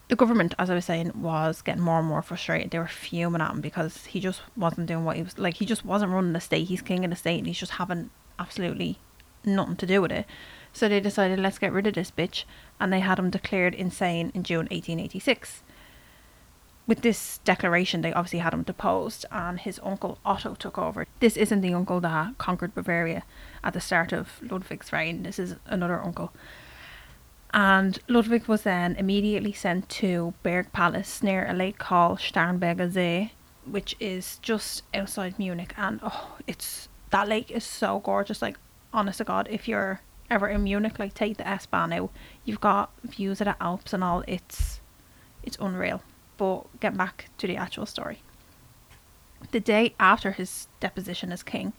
the 0.09 0.17
government, 0.17 0.55
as 0.59 0.71
I 0.71 0.75
was 0.75 0.85
saying, 0.85 1.13
was 1.17 1.63
getting 1.63 1.83
more 1.83 1.99
and 1.99 2.07
more 2.07 2.23
frustrated. 2.23 2.71
They 2.71 2.79
were 2.79 2.87
fuming 2.87 3.41
at 3.41 3.51
him 3.51 3.61
because 3.61 4.07
he 4.07 4.21
just 4.21 4.43
wasn't 4.57 4.87
doing 4.87 5.05
what 5.05 5.17
he 5.17 5.23
was 5.23 5.39
like. 5.39 5.57
He 5.57 5.67
just 5.67 5.85
wasn't 5.85 6.13
running 6.13 6.33
the 6.33 6.41
state. 6.41 6.69
He's 6.69 6.83
king 6.83 7.05
of 7.05 7.11
the 7.11 7.17
state, 7.17 7.39
and 7.39 7.47
he's 7.47 7.59
just 7.59 7.73
having 7.73 8.11
absolutely 8.39 8.99
nothing 9.45 9.77
to 9.77 9.87
do 9.87 10.03
with 10.03 10.13
it. 10.13 10.27
So 10.73 10.89
they 10.89 11.01
decided, 11.01 11.41
let's 11.41 11.59
get 11.59 11.73
rid 11.73 11.87
of 11.87 11.95
this 11.95 12.13
bitch, 12.13 12.45
and 12.79 12.93
they 12.93 13.01
had 13.01 13.19
him 13.19 13.31
declared 13.31 13.75
insane 13.75 14.31
in 14.35 14.45
June 14.45 14.69
1886 14.71 15.63
with 16.91 17.03
this 17.03 17.39
declaration, 17.45 18.01
they 18.01 18.13
obviously 18.13 18.41
had 18.41 18.53
him 18.53 18.65
deposed, 18.65 19.25
and 19.31 19.61
his 19.61 19.79
uncle 19.85 20.19
Otto 20.25 20.57
took 20.57 20.77
over. 20.77 21.07
This 21.21 21.37
isn't 21.37 21.61
the 21.61 21.73
uncle 21.73 22.01
that 22.01 22.37
conquered 22.37 22.75
Bavaria 22.75 23.23
at 23.63 23.75
the 23.75 23.81
start 23.81 24.13
of 24.13 24.43
Ludwig's 24.43 24.93
reign. 24.93 25.23
This 25.23 25.39
is 25.39 25.55
another 25.67 26.03
uncle. 26.03 26.33
And 27.55 28.01
Ludwig 28.09 28.49
was 28.49 28.63
then 28.63 28.97
immediately 28.97 29.53
sent 29.53 29.89
to 30.01 30.35
Berg 30.43 30.73
Palace 30.73 31.23
near 31.23 31.47
a 31.47 31.53
lake 31.53 31.79
called 31.79 32.19
Starnberger 32.19 32.93
See, 32.93 33.35
which 33.65 33.95
is 34.01 34.41
just 34.43 34.83
outside 34.93 35.39
Munich. 35.39 35.73
And 35.77 36.01
oh, 36.03 36.39
it's 36.49 36.89
that 37.11 37.29
lake 37.29 37.53
is 37.53 37.63
so 37.63 38.01
gorgeous. 38.01 38.43
Like, 38.43 38.57
honest 38.93 39.19
to 39.19 39.25
God, 39.25 39.47
if 39.49 39.69
you're 39.69 40.01
ever 40.29 40.49
in 40.49 40.65
Munich, 40.65 40.99
like 40.99 41.15
take 41.15 41.37
the 41.37 41.47
S 41.47 41.67
Bahn 41.67 41.93
out. 41.93 42.11
You've 42.45 42.61
got 42.61 42.91
views 43.05 43.41
of 43.41 43.45
the 43.45 43.63
Alps 43.63 43.93
and 43.93 44.03
all. 44.03 44.25
It's 44.27 44.81
it's 45.45 45.57
unreal. 45.61 46.03
But 46.41 46.81
get 46.81 46.97
back 46.97 47.29
to 47.37 47.47
the 47.47 47.59
actual 47.59 47.85
story. 47.85 48.23
The 49.51 49.61
day 49.61 49.95
after 50.01 50.33
his 50.33 50.69
deposition 50.81 51.33
as 51.33 51.43
king, 51.43 51.75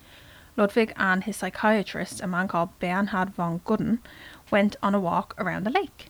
Ludwig 0.56 0.94
and 0.98 1.24
his 1.24 1.38
psychiatrist, 1.38 2.22
a 2.22 2.28
man 2.28 2.48
called 2.48 2.78
Bernhard 2.80 3.32
von 3.32 3.62
Gudden, 3.66 4.04
went 4.52 4.76
on 4.84 4.94
a 4.94 5.00
walk 5.00 5.34
around 5.40 5.64
the 5.64 5.72
lake. 5.72 6.10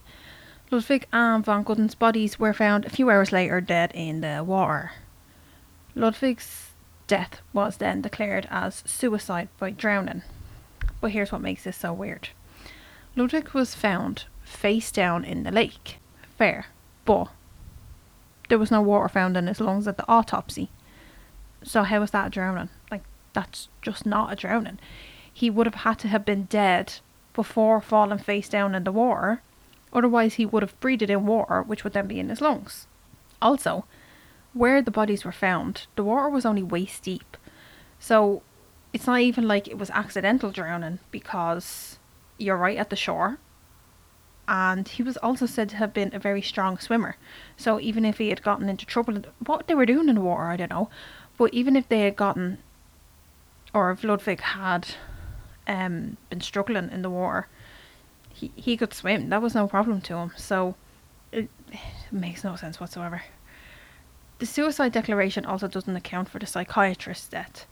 Ludwig 0.69 1.07
and 1.13 1.45
von 1.45 1.63
Gudden's 1.63 1.95
bodies 1.95 2.39
were 2.39 2.51
found 2.51 2.83
a 2.83 2.89
few 2.89 3.09
hours 3.09 3.31
later 3.31 3.61
dead 3.61 3.89
in 3.93 4.19
the 4.19 4.43
water. 4.43 4.91
Ludwig's 5.95 6.71
death 7.07 7.39
was 7.53 7.77
then 7.77 8.01
declared 8.01 8.49
as 8.51 8.83
suicide 8.85 9.47
by 9.59 9.69
drowning. 9.69 10.23
But 10.99 11.11
here's 11.11 11.31
what 11.31 11.39
makes 11.39 11.63
this 11.63 11.77
so 11.77 11.93
weird 11.93 12.27
Ludwig 13.15 13.51
was 13.51 13.75
found 13.75 14.25
face 14.43 14.91
down 14.91 15.23
in 15.23 15.43
the 15.43 15.51
lake. 15.51 15.99
Fair. 16.37 16.65
But 17.05 17.29
there 18.51 18.59
was 18.59 18.69
no 18.69 18.81
water 18.81 19.07
found 19.07 19.37
in 19.37 19.47
his 19.47 19.61
lungs 19.61 19.87
at 19.87 19.95
the 19.95 20.03
autopsy. 20.09 20.69
So 21.63 21.83
how 21.83 22.01
was 22.01 22.11
that 22.11 22.27
a 22.27 22.29
drowning? 22.29 22.67
Like 22.91 23.03
that's 23.31 23.69
just 23.81 24.05
not 24.05 24.33
a 24.33 24.35
drowning. 24.35 24.77
He 25.33 25.49
would 25.49 25.65
have 25.65 25.85
had 25.85 25.99
to 25.99 26.09
have 26.09 26.25
been 26.25 26.43
dead 26.43 26.95
before 27.33 27.79
falling 27.79 28.19
face 28.19 28.49
down 28.49 28.75
in 28.75 28.83
the 28.83 28.91
water. 28.91 29.41
Otherwise 29.93 30.33
he 30.33 30.45
would 30.45 30.63
have 30.63 30.77
breathed 30.81 31.03
in 31.03 31.25
water, 31.25 31.61
which 31.61 31.85
would 31.85 31.93
then 31.93 32.07
be 32.07 32.19
in 32.19 32.27
his 32.27 32.41
lungs. 32.41 32.87
Also, 33.41 33.85
where 34.51 34.81
the 34.81 34.91
bodies 34.91 35.23
were 35.23 35.31
found, 35.31 35.87
the 35.95 36.03
water 36.03 36.27
was 36.27 36.45
only 36.45 36.61
waist 36.61 37.03
deep. 37.03 37.37
So 37.99 38.41
it's 38.91 39.07
not 39.07 39.21
even 39.21 39.47
like 39.47 39.69
it 39.69 39.77
was 39.77 39.89
accidental 39.91 40.51
drowning 40.51 40.99
because 41.09 41.99
you're 42.37 42.57
right 42.57 42.77
at 42.77 42.89
the 42.89 42.97
shore. 42.97 43.37
And 44.51 44.85
he 44.85 45.01
was 45.01 45.15
also 45.17 45.45
said 45.45 45.69
to 45.69 45.77
have 45.77 45.93
been 45.93 46.13
a 46.13 46.19
very 46.19 46.41
strong 46.41 46.77
swimmer. 46.77 47.15
So 47.55 47.79
even 47.79 48.03
if 48.03 48.17
he 48.17 48.27
had 48.27 48.43
gotten 48.43 48.67
into 48.67 48.85
trouble, 48.85 49.21
what 49.45 49.67
they 49.67 49.75
were 49.75 49.85
doing 49.85 50.09
in 50.09 50.15
the 50.15 50.21
water, 50.21 50.43
I 50.43 50.57
don't 50.57 50.69
know. 50.69 50.89
But 51.37 51.53
even 51.53 51.77
if 51.77 51.87
they 51.87 52.01
had 52.01 52.17
gotten, 52.17 52.57
or 53.73 53.91
if 53.91 54.03
Ludwig 54.03 54.41
had 54.41 54.95
um, 55.67 56.17
been 56.29 56.41
struggling 56.41 56.91
in 56.91 57.01
the 57.01 57.09
water, 57.09 57.47
he, 58.27 58.51
he 58.57 58.75
could 58.75 58.93
swim. 58.93 59.29
That 59.29 59.41
was 59.41 59.55
no 59.55 59.67
problem 59.67 60.01
to 60.01 60.17
him. 60.17 60.33
So 60.35 60.75
it, 61.31 61.49
it 61.71 61.79
makes 62.11 62.43
no 62.43 62.57
sense 62.57 62.77
whatsoever. 62.77 63.23
The 64.39 64.45
suicide 64.45 64.91
declaration 64.91 65.45
also 65.45 65.69
doesn't 65.69 65.95
account 65.95 66.27
for 66.27 66.39
the 66.39 66.45
psychiatrist's 66.45 67.29
death 67.29 67.67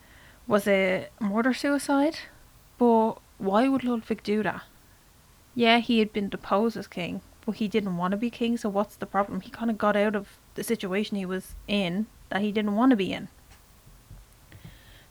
was 0.50 0.66
it 0.66 1.14
murder 1.20 1.54
suicide? 1.54 2.18
But 2.80 3.14
why 3.38 3.70
would 3.70 3.84
Ludwig 3.84 4.24
do 4.24 4.42
that? 4.44 4.64
Yeah, 5.60 5.80
he 5.80 6.00
had 6.00 6.14
been 6.14 6.30
deposed 6.30 6.78
as 6.78 6.88
king, 6.88 7.20
but 7.46 7.56
he 7.56 7.68
didn't 7.68 7.98
want 7.98 8.12
to 8.12 8.18
be 8.18 8.30
king, 8.30 8.56
so 8.56 8.70
what's 8.70 8.96
the 8.96 9.06
problem? 9.06 9.42
He 9.42 9.50
kind 9.50 9.70
of 9.70 9.78
got 9.78 9.98
out 9.98 10.16
of 10.16 10.38
the 10.56 10.64
situation 10.64 11.18
he 11.18 11.26
was 11.26 11.54
in 11.68 12.06
that 12.30 12.40
he 12.40 12.54
didn't 12.54 12.78
want 12.78 12.92
to 12.92 12.96
be 12.96 13.12
in. 13.12 13.28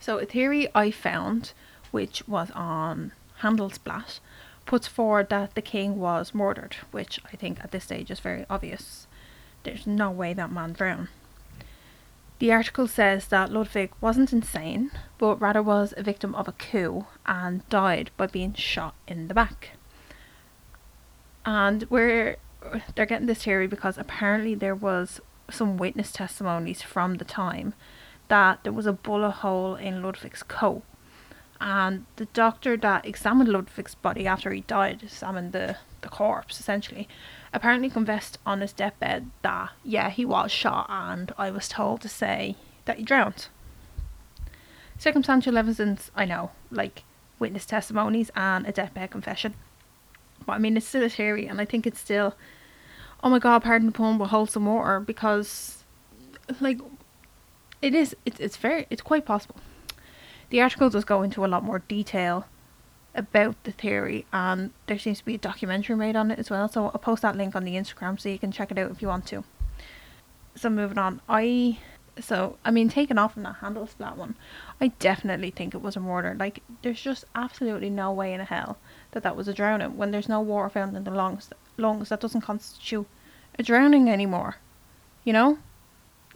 So, 0.01 0.17
a 0.17 0.25
theory 0.25 0.67
I 0.75 0.91
found, 0.91 1.53
which 1.91 2.27
was 2.27 2.51
on 2.53 3.13
Handelsblatt, 3.43 4.21
puts 4.65 4.87
forward 4.87 5.29
that 5.29 5.55
the 5.55 5.61
king 5.61 5.99
was 5.99 6.33
murdered, 6.33 6.77
which 6.93 7.21
I 7.31 7.37
think 7.37 7.63
at 7.63 7.71
this 7.71 7.85
stage 7.85 8.11
is 8.11 8.21
very 8.21 8.47
obvious. 8.49 9.07
There's 9.65 9.87
no 9.87 10.11
way 10.11 10.33
that 10.33 10.51
man 10.51 10.73
drowned. 10.73 11.09
The 12.39 12.53
article 12.53 12.89
says 12.89 13.29
that 13.29 13.53
Ludwig 13.53 13.93
wasn't 14.01 14.33
insane, 14.33 14.93
but 15.19 15.43
rather 15.43 15.63
was 15.63 15.93
a 15.99 16.03
victim 16.03 16.35
of 16.35 16.49
a 16.49 16.53
coup 16.53 17.05
and 17.27 17.69
died 17.69 18.13
by 18.17 18.29
being 18.29 18.55
shot 18.55 18.95
in 19.07 19.29
the 19.29 19.35
back. 19.35 19.73
And 21.49 21.87
we're 21.89 22.37
they're 22.95 23.07
getting 23.07 23.27
this 23.27 23.45
theory 23.45 23.67
because 23.67 23.97
apparently 23.97 24.55
there 24.55 24.75
was 24.75 25.19
some 25.51 25.79
witness 25.79 26.13
testimonies 26.13 26.83
from 26.83 27.15
the 27.15 27.25
time 27.25 27.73
that 28.29 28.65
there 28.65 28.73
was 28.73 28.85
a 28.85 28.93
bullet 28.93 29.31
hole 29.31 29.75
in 29.75 30.03
Ludwig's 30.03 30.43
coat. 30.43 30.83
And 31.59 32.05
the 32.17 32.27
doctor 32.27 32.77
that 32.77 33.07
examined 33.07 33.49
Ludwig's 33.49 33.95
body 33.95 34.27
after 34.27 34.53
he 34.53 34.61
died, 34.61 35.03
examined 35.03 35.53
the, 35.53 35.79
the 36.03 36.11
corpse 36.11 36.61
essentially, 36.61 37.09
apparently 37.55 37.89
confessed 37.89 38.37
on 38.45 38.61
his 38.61 38.75
deathbed 38.75 39.31
that, 39.41 39.71
yeah, 39.83 40.11
he 40.11 40.27
was 40.27 40.53
shot 40.53 40.87
and 40.91 41.33
I 41.39 41.51
was 41.51 41.67
told 41.67 42.03
to 42.03 42.11
say 42.11 42.57
that 42.85 42.99
he 42.99 43.05
drowned. 43.05 43.49
Circumstantial 44.99 45.57
evidence, 45.57 46.11
I 46.15 46.27
know, 46.27 46.51
like 46.71 47.05
witness 47.39 47.65
testimonies 47.65 48.31
and 48.37 48.67
a 48.67 48.73
deathbed 48.73 49.13
confession. 49.13 49.55
But 50.47 50.55
I 50.55 50.59
mean, 50.59 50.77
it's 50.77 50.87
still 50.87 51.05
a 51.05 51.09
theory, 51.09 51.47
and 51.47 51.61
I 51.61 51.65
think 51.65 51.87
it's 51.87 52.01
still, 52.01 52.35
oh 53.23 53.31
my 53.31 53.39
god, 53.39 53.63
pardon 53.63 53.87
the 53.87 53.93
pun, 53.93 54.19
but 54.19 54.27
wholesome 54.27 54.67
water 54.67 55.01
because, 55.01 55.85
like, 56.61 56.79
it 57.83 57.95
is, 57.95 58.17
it's, 58.25 58.41
it's 58.41 58.57
very, 58.57 58.87
it's 58.91 59.03
quite 59.03 59.25
possible. 59.25 59.57
The 60.51 60.63
article 60.63 60.89
does 60.89 61.05
go 61.05 61.23
into 61.23 61.45
a 61.45 61.49
lot 61.49 61.63
more 61.63 61.81
detail 61.81 62.47
about 63.15 63.63
the 63.65 63.73
theory 63.73 64.25
and 64.33 64.71
there 64.87 64.99
seems 64.99 65.19
to 65.19 65.25
be 65.25 65.35
a 65.35 65.39
documentary 65.39 65.97
made 65.97 66.15
on 66.15 66.31
it 66.31 66.39
as 66.39 66.51
well 66.51 66.69
so 66.69 66.85
i'll 66.85 66.93
post 66.93 67.23
that 67.23 67.37
link 67.37 67.57
on 67.57 67.65
the 67.65 67.75
instagram 67.75 68.19
so 68.19 68.29
you 68.29 68.39
can 68.39 68.53
check 68.53 68.71
it 68.71 68.79
out 68.79 68.91
if 68.91 69.03
you 69.03 69.09
want 69.09 69.27
to. 69.27 69.43
So 70.55 70.71
moving 70.71 70.99
on. 70.99 71.21
I 71.29 71.79
so 72.21 72.59
i 72.65 72.71
mean 72.71 72.89
taking 72.89 73.17
off 73.17 73.35
from 73.35 73.45
that 73.45 73.61
Handelsblatt 73.61 74.17
one 74.17 74.35
i 74.81 74.89
definitely 74.99 75.51
think 75.51 75.73
it 75.75 75.83
was 75.83 75.97
a 75.97 76.01
murder. 76.01 76.37
Like 76.39 76.63
there's 76.83 77.01
just 77.01 77.25
absolutely 77.35 77.91
no 77.91 78.13
way 78.13 78.33
in 78.33 78.41
hell 78.41 78.79
that 79.13 79.23
that 79.23 79.37
was 79.37 79.49
a 79.49 79.55
drowning 79.55 79.97
when 79.97 80.11
there's 80.11 80.29
no 80.29 80.41
water 80.41 80.69
found 80.69 80.97
in 80.97 81.05
the 81.05 81.11
lungs 81.11 81.51
lungs 81.77 82.09
that 82.09 82.21
doesn't 82.21 82.43
constitute 82.43 83.07
a 83.59 83.63
drowning 83.63 84.09
anymore 84.09 84.57
you 85.25 85.33
know 85.33 85.59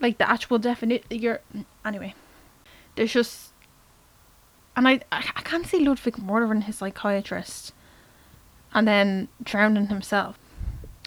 like 0.00 0.18
the 0.18 0.28
actual 0.28 0.58
definition 0.58 1.04
you're 1.10 1.40
anyway 1.84 2.14
there's 2.96 3.12
just 3.12 3.52
and 4.76 4.88
I, 4.88 5.00
I 5.12 5.42
can't 5.42 5.66
see 5.66 5.80
Ludwig 5.80 6.18
murdering 6.18 6.62
his 6.62 6.76
psychiatrist 6.78 7.72
and 8.72 8.88
then 8.88 9.28
drowning 9.42 9.88
himself. 9.88 10.38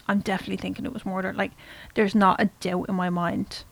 I'm 0.08 0.20
definitely 0.20 0.58
thinking 0.58 0.84
it 0.84 0.92
was 0.92 1.04
murder. 1.04 1.32
Like, 1.32 1.50
there's 1.94 2.14
not 2.14 2.40
a 2.40 2.50
doubt 2.60 2.88
in 2.88 2.94
my 2.94 3.10
mind 3.10 3.64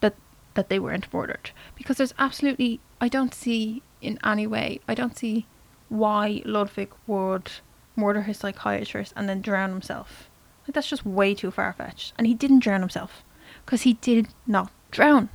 that 0.00 0.16
that 0.54 0.68
they 0.68 0.78
weren't 0.78 1.12
murdered 1.12 1.52
because 1.76 1.96
there's 1.96 2.12
absolutely 2.18 2.80
I 3.00 3.08
don't 3.08 3.32
see 3.32 3.82
in 4.02 4.18
any 4.22 4.46
way 4.46 4.80
I 4.86 4.94
don't 4.94 5.16
see 5.16 5.46
why 5.90 6.40
Ludwig 6.46 6.92
would 7.06 7.50
murder 7.96 8.22
his 8.22 8.38
psychiatrist 8.38 9.12
and 9.14 9.28
then 9.28 9.42
drown 9.42 9.70
himself. 9.70 10.30
Like 10.66 10.74
that's 10.74 10.88
just 10.88 11.04
way 11.04 11.34
too 11.34 11.50
far 11.50 11.74
fetched. 11.74 12.14
And 12.16 12.26
he 12.26 12.32
didn't 12.32 12.60
drown 12.60 12.80
himself 12.80 13.22
because 13.66 13.82
he 13.82 13.94
did 13.94 14.28
not 14.46 14.70
drown. 14.90 15.28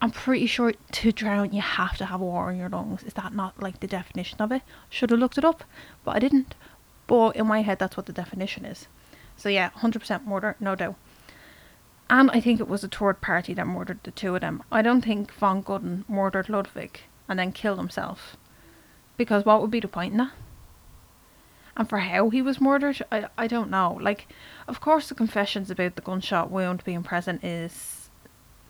I'm 0.00 0.10
pretty 0.10 0.46
sure 0.46 0.74
to 0.92 1.12
drown 1.12 1.52
you 1.52 1.62
have 1.62 1.96
to 1.96 2.04
have 2.04 2.20
water 2.20 2.50
in 2.50 2.58
your 2.58 2.68
lungs. 2.68 3.02
Is 3.02 3.14
that 3.14 3.34
not 3.34 3.60
like 3.62 3.80
the 3.80 3.86
definition 3.86 4.40
of 4.40 4.52
it? 4.52 4.62
Should 4.90 5.10
have 5.10 5.18
looked 5.18 5.38
it 5.38 5.44
up, 5.44 5.64
but 6.04 6.14
I 6.14 6.18
didn't. 6.18 6.54
But 7.06 7.36
in 7.36 7.46
my 7.46 7.62
head, 7.62 7.78
that's 7.78 7.96
what 7.96 8.06
the 8.06 8.12
definition 8.12 8.64
is. 8.64 8.88
So 9.36 9.48
yeah, 9.48 9.70
100% 9.70 10.26
murder, 10.26 10.56
no 10.60 10.74
doubt. 10.74 10.96
And 12.10 12.30
I 12.30 12.40
think 12.40 12.60
it 12.60 12.68
was 12.68 12.84
a 12.84 12.88
third 12.88 13.20
party 13.20 13.54
that 13.54 13.66
murdered 13.66 14.00
the 14.02 14.10
two 14.10 14.34
of 14.34 14.42
them. 14.42 14.62
I 14.70 14.82
don't 14.82 15.02
think 15.02 15.32
von 15.32 15.62
Gudden 15.62 16.04
murdered 16.08 16.48
Ludwig 16.48 17.00
and 17.28 17.38
then 17.38 17.52
killed 17.52 17.78
himself. 17.78 18.36
Because 19.16 19.44
what 19.44 19.60
would 19.62 19.70
be 19.70 19.80
the 19.80 19.88
point 19.88 20.12
in 20.12 20.18
that? 20.18 20.32
And 21.76 21.88
for 21.88 21.98
how 21.98 22.30
he 22.30 22.40
was 22.40 22.60
murdered, 22.60 23.02
I, 23.12 23.26
I 23.36 23.46
don't 23.46 23.70
know. 23.70 23.98
Like, 24.00 24.28
of 24.66 24.80
course, 24.80 25.08
the 25.08 25.14
confessions 25.14 25.70
about 25.70 25.94
the 25.94 26.02
gunshot 26.02 26.50
wound 26.50 26.82
being 26.84 27.02
present 27.02 27.44
is 27.44 28.08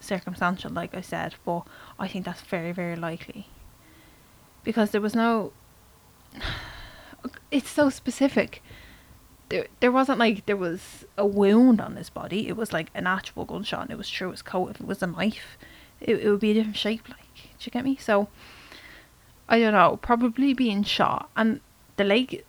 circumstantial, 0.01 0.73
like 0.73 0.95
I 0.95 1.01
said, 1.01 1.37
but 1.45 1.63
I 1.99 2.09
think 2.09 2.25
that's 2.25 2.41
very, 2.41 2.73
very 2.73 2.97
likely. 2.97 3.49
Because 4.65 4.91
there 4.91 5.01
was 5.01 5.15
no. 5.15 5.53
It's 7.51 7.71
so 7.71 7.91
specific. 7.91 8.63
There, 9.49 9.67
there 9.81 9.91
wasn't 9.91 10.21
like 10.21 10.47
there 10.47 10.57
was 10.57 11.05
a 11.17 11.27
wound 11.27 11.81
on 11.81 11.97
his 11.97 12.09
body. 12.09 12.47
It 12.47 12.57
was 12.57 12.73
like 12.73 12.89
an 12.95 13.07
actual 13.07 13.45
gunshot, 13.45 13.83
and 13.83 13.91
it 13.91 13.99
was 13.99 14.09
through 14.09 14.31
his 14.31 14.43
coat. 14.43 14.71
If 14.71 14.81
it 14.81 14.87
was 14.87 15.03
a 15.03 15.09
knife, 15.09 15.59
it, 16.01 16.21
it 16.21 16.31
would 16.31 16.41
be 16.41 16.53
a 16.53 16.55
different 16.55 16.77
shape. 16.77 17.09
Like, 17.09 17.25
do 17.35 17.63
you 17.63 17.73
get 17.73 17.85
me? 17.85 17.97
So, 17.97 18.29
I 19.49 19.61
don't 19.61 19.73
know. 19.73 19.99
Probably 20.03 20.55
being 20.55 20.83
shot, 20.83 21.31
and 21.37 21.61
the 21.97 22.05
lake 22.05 22.45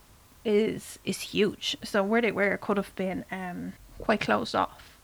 is 0.45 0.99
is 1.05 1.21
huge. 1.21 1.77
So 1.83 2.03
where 2.03 2.21
they 2.21 2.31
were 2.31 2.57
could 2.57 2.77
have 2.77 2.95
been 2.95 3.25
um 3.31 3.73
quite 3.99 4.21
closed 4.21 4.55
off 4.55 4.99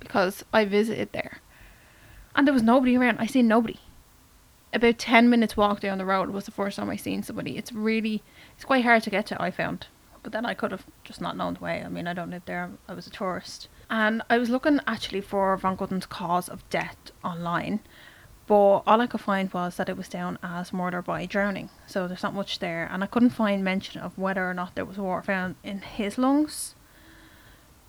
because 0.00 0.44
I 0.52 0.64
visited 0.64 1.12
there 1.12 1.40
and 2.34 2.46
there 2.46 2.54
was 2.54 2.62
nobody 2.62 2.96
around. 2.96 3.18
I 3.18 3.26
seen 3.26 3.48
nobody. 3.48 3.78
About 4.72 4.98
ten 4.98 5.28
minutes 5.28 5.56
walk 5.56 5.80
down 5.80 5.98
the 5.98 6.04
road 6.06 6.30
was 6.30 6.46
the 6.46 6.50
first 6.50 6.76
time 6.76 6.88
I 6.88 6.96
seen 6.96 7.22
somebody. 7.22 7.58
It's 7.58 7.72
really, 7.72 8.22
it's 8.54 8.64
quite 8.64 8.84
hard 8.84 9.02
to 9.02 9.10
get 9.10 9.26
to. 9.26 9.42
I 9.42 9.50
found, 9.50 9.86
But 10.22 10.32
then 10.32 10.46
I 10.46 10.54
could 10.54 10.70
have 10.70 10.86
just 11.04 11.20
not 11.20 11.36
known 11.36 11.54
the 11.54 11.60
way. 11.60 11.82
I 11.84 11.88
mean, 11.88 12.06
I 12.06 12.14
don't 12.14 12.30
live 12.30 12.46
there. 12.46 12.70
I 12.88 12.94
was 12.94 13.06
a 13.06 13.10
tourist. 13.10 13.68
And 13.90 14.22
I 14.30 14.38
was 14.38 14.48
looking 14.48 14.80
actually 14.86 15.20
for 15.20 15.54
von 15.58 15.76
Gudden's 15.76 16.06
cause 16.06 16.48
of 16.48 16.68
death 16.70 16.96
online. 17.22 17.80
But 18.52 18.82
all 18.86 19.00
I 19.00 19.06
could 19.06 19.22
find 19.22 19.50
was 19.50 19.76
that 19.76 19.88
it 19.88 19.96
was 19.96 20.10
down 20.10 20.38
as 20.42 20.74
murder 20.74 21.00
by 21.00 21.24
drowning. 21.24 21.70
So 21.86 22.06
there's 22.06 22.22
not 22.22 22.34
much 22.34 22.58
there. 22.58 22.86
And 22.92 23.02
I 23.02 23.06
couldn't 23.06 23.30
find 23.30 23.64
mention 23.64 24.02
of 24.02 24.18
whether 24.18 24.46
or 24.46 24.52
not 24.52 24.74
there 24.74 24.84
was 24.84 24.98
water 24.98 25.22
found 25.22 25.54
in 25.64 25.80
his 25.80 26.18
lungs. 26.18 26.74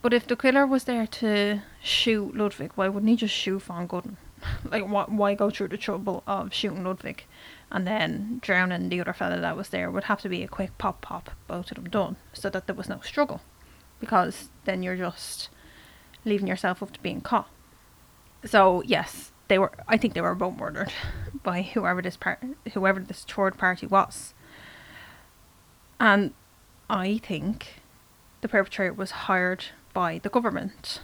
But 0.01 0.13
if 0.13 0.25
the 0.25 0.37
killer 0.37 0.65
was 0.65 0.85
there 0.85 1.05
to 1.05 1.63
shoot 1.81 2.37
Ludwig, 2.37 2.71
why 2.75 2.87
wouldn't 2.87 3.09
he 3.09 3.17
just 3.17 3.33
shoot 3.33 3.63
von 3.63 3.87
Gudden? 3.87 4.15
like, 4.63 4.87
why, 4.87 5.03
why 5.09 5.33
go 5.33 5.49
through 5.49 5.67
the 5.67 5.77
trouble 5.77 6.23
of 6.25 6.53
shooting 6.53 6.85
Ludwig 6.85 7.25
and 7.69 7.85
then 7.85 8.39
drowning 8.41 8.87
the 8.87 9.01
other 9.01 9.11
fella 9.11 9.41
that 9.41 9.57
was 9.57 9.67
there? 9.67 9.91
Would 9.91 10.05
have 10.05 10.21
to 10.21 10.29
be 10.29 10.43
a 10.43 10.47
quick 10.47 10.77
pop 10.77 11.01
pop, 11.01 11.31
both 11.45 11.71
of 11.71 11.75
them 11.75 11.89
done, 11.89 12.15
so 12.31 12.49
that 12.49 12.67
there 12.67 12.75
was 12.75 12.87
no 12.87 13.01
struggle. 13.01 13.41
Because 13.99 14.47
then 14.63 14.81
you're 14.81 14.95
just 14.95 15.49
leaving 16.23 16.47
yourself 16.47 16.81
up 16.81 16.93
to 16.93 17.01
being 17.01 17.19
caught. 17.19 17.49
So 18.45 18.81
yes, 18.83 19.32
they 19.53 19.59
were. 19.59 19.71
I 19.87 19.97
think 19.97 20.15
they 20.15 20.21
were 20.21 20.33
both 20.33 20.57
murdered 20.57 20.91
by 21.43 21.61
whoever 21.61 22.01
this 22.01 22.17
part, 22.17 22.39
whoever 22.73 22.99
this 22.99 23.23
third 23.23 23.55
party 23.55 23.85
was. 23.85 24.33
And 25.99 26.33
I 26.89 27.19
think 27.19 27.83
the 28.41 28.47
perpetrator 28.47 28.93
was 28.93 29.11
hired 29.11 29.65
by 29.93 30.19
the 30.23 30.29
government 30.29 31.01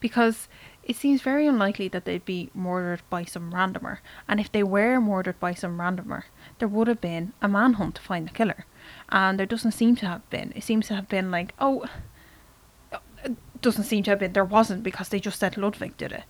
because 0.00 0.48
it 0.82 0.96
seems 0.96 1.22
very 1.22 1.46
unlikely 1.46 1.86
that 1.90 2.06
they'd 2.06 2.24
be 2.24 2.50
murdered 2.54 3.02
by 3.08 3.22
some 3.22 3.52
randomer. 3.52 3.98
And 4.26 4.40
if 4.40 4.50
they 4.50 4.64
were 4.64 5.00
murdered 5.00 5.38
by 5.38 5.54
some 5.54 5.78
randomer, 5.78 6.24
there 6.58 6.66
would 6.66 6.88
have 6.88 7.00
been 7.00 7.34
a 7.40 7.46
manhunt 7.46 7.94
to 7.94 8.02
find 8.02 8.26
the 8.26 8.32
killer. 8.32 8.66
And 9.10 9.38
there 9.38 9.46
doesn't 9.46 9.78
seem 9.78 9.94
to 9.96 10.06
have 10.06 10.28
been. 10.28 10.52
It 10.56 10.64
seems 10.64 10.88
to 10.88 10.96
have 10.96 11.08
been 11.08 11.30
like, 11.30 11.54
oh, 11.60 11.84
it 13.24 13.36
doesn't 13.62 13.84
seem 13.84 14.02
to 14.02 14.10
have 14.10 14.18
been. 14.18 14.32
There 14.32 14.44
wasn't 14.44 14.82
because 14.82 15.10
they 15.10 15.20
just 15.20 15.38
said 15.38 15.56
Ludwig 15.56 15.96
did 15.96 16.10
it. 16.10 16.24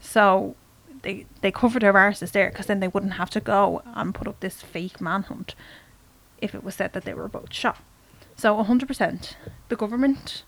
So 0.00 0.56
they 1.02 1.26
they 1.40 1.50
covered 1.50 1.82
their 1.82 1.92
arses 1.92 2.32
there 2.32 2.50
because 2.50 2.66
then 2.66 2.80
they 2.80 2.88
wouldn't 2.88 3.14
have 3.14 3.30
to 3.30 3.40
go 3.40 3.82
and 3.86 4.14
put 4.14 4.28
up 4.28 4.40
this 4.40 4.62
fake 4.62 5.00
manhunt 5.00 5.54
if 6.38 6.54
it 6.54 6.64
was 6.64 6.74
said 6.74 6.92
that 6.92 7.04
they 7.04 7.14
were 7.14 7.28
both 7.28 7.52
shot. 7.52 7.78
So 8.36 8.56
100%, 8.56 9.34
the 9.68 9.76
government 9.76 10.44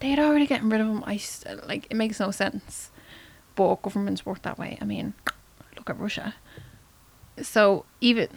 they 0.00 0.10
had 0.10 0.18
already 0.18 0.46
gotten 0.46 0.68
rid 0.68 0.80
of 0.80 0.88
him. 0.88 1.02
I 1.06 1.20
like 1.66 1.86
it 1.90 1.96
makes 1.96 2.20
no 2.20 2.30
sense, 2.30 2.90
but 3.54 3.82
governments 3.82 4.26
work 4.26 4.42
that 4.42 4.58
way. 4.58 4.76
I 4.80 4.84
mean, 4.84 5.14
look 5.76 5.88
at 5.88 5.98
Russia. 5.98 6.34
So 7.42 7.86
even 8.00 8.28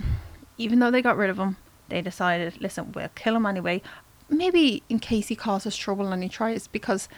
even 0.58 0.80
though 0.80 0.92
they 0.92 1.02
got 1.02 1.18
rid 1.18 1.30
of 1.30 1.38
him, 1.38 1.58
they 1.90 2.02
decided, 2.02 2.62
listen, 2.62 2.92
we'll 2.94 3.10
kill 3.10 3.36
him 3.36 3.46
anyway. 3.46 3.82
Maybe 4.30 4.84
in 4.90 5.00
case 5.00 5.28
he 5.28 5.36
causes 5.36 5.76
trouble 5.76 6.12
and 6.12 6.22
he 6.22 6.30
tries 6.30 6.68
because 6.68 7.10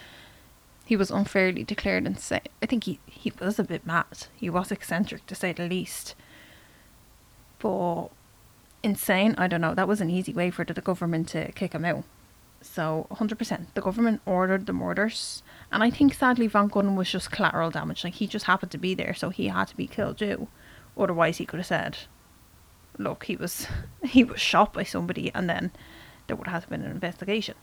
he 0.85 0.95
was 0.95 1.11
unfairly 1.11 1.63
declared 1.63 2.05
insane. 2.05 2.41
I 2.61 2.65
think 2.65 2.85
he, 2.85 2.99
he 3.05 3.31
was 3.39 3.59
a 3.59 3.63
bit 3.63 3.85
mad. 3.85 4.27
He 4.35 4.49
was 4.49 4.71
eccentric 4.71 5.25
to 5.27 5.35
say 5.35 5.53
the 5.53 5.67
least. 5.67 6.15
But 7.59 8.07
insane, 8.83 9.35
I 9.37 9.47
don't 9.47 9.61
know. 9.61 9.75
That 9.75 9.87
was 9.87 10.01
an 10.01 10.09
easy 10.09 10.33
way 10.33 10.49
for 10.49 10.65
the 10.65 10.81
government 10.81 11.29
to 11.29 11.51
kick 11.53 11.73
him 11.73 11.85
out. 11.85 12.03
So 12.61 13.07
100%. 13.11 13.67
The 13.73 13.81
government 13.81 14.21
ordered 14.25 14.65
the 14.65 14.73
murders. 14.73 15.43
And 15.71 15.83
I 15.83 15.89
think 15.89 16.13
sadly 16.13 16.47
von 16.47 16.67
Gudden 16.67 16.95
was 16.95 17.11
just 17.11 17.31
collateral 17.31 17.71
damage. 17.71 18.03
Like 18.03 18.15
he 18.15 18.27
just 18.27 18.45
happened 18.45 18.71
to 18.71 18.77
be 18.77 18.93
there, 18.93 19.13
so 19.13 19.29
he 19.29 19.47
had 19.47 19.67
to 19.69 19.77
be 19.77 19.87
killed 19.87 20.17
too. 20.17 20.47
Otherwise 20.97 21.37
he 21.37 21.45
could 21.45 21.59
have 21.59 21.67
said, 21.67 21.97
look, 22.97 23.25
he 23.25 23.35
was 23.35 23.67
he 24.03 24.23
was 24.23 24.41
shot 24.41 24.73
by 24.73 24.83
somebody 24.83 25.31
and 25.33 25.49
then 25.49 25.71
there 26.27 26.35
would 26.35 26.47
have 26.47 26.69
been 26.69 26.81
an 26.81 26.91
investigation. 26.91 27.55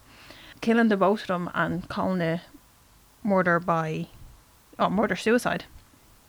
Killing 0.61 0.89
the 0.89 0.97
both 0.97 1.21
of 1.21 1.27
them 1.27 1.49
and 1.53 1.87
calling 1.87 2.21
it 2.21 2.41
murder 3.23 3.59
by 3.59 4.07
oh, 4.77 4.89
murder 4.89 5.15
suicide. 5.15 5.65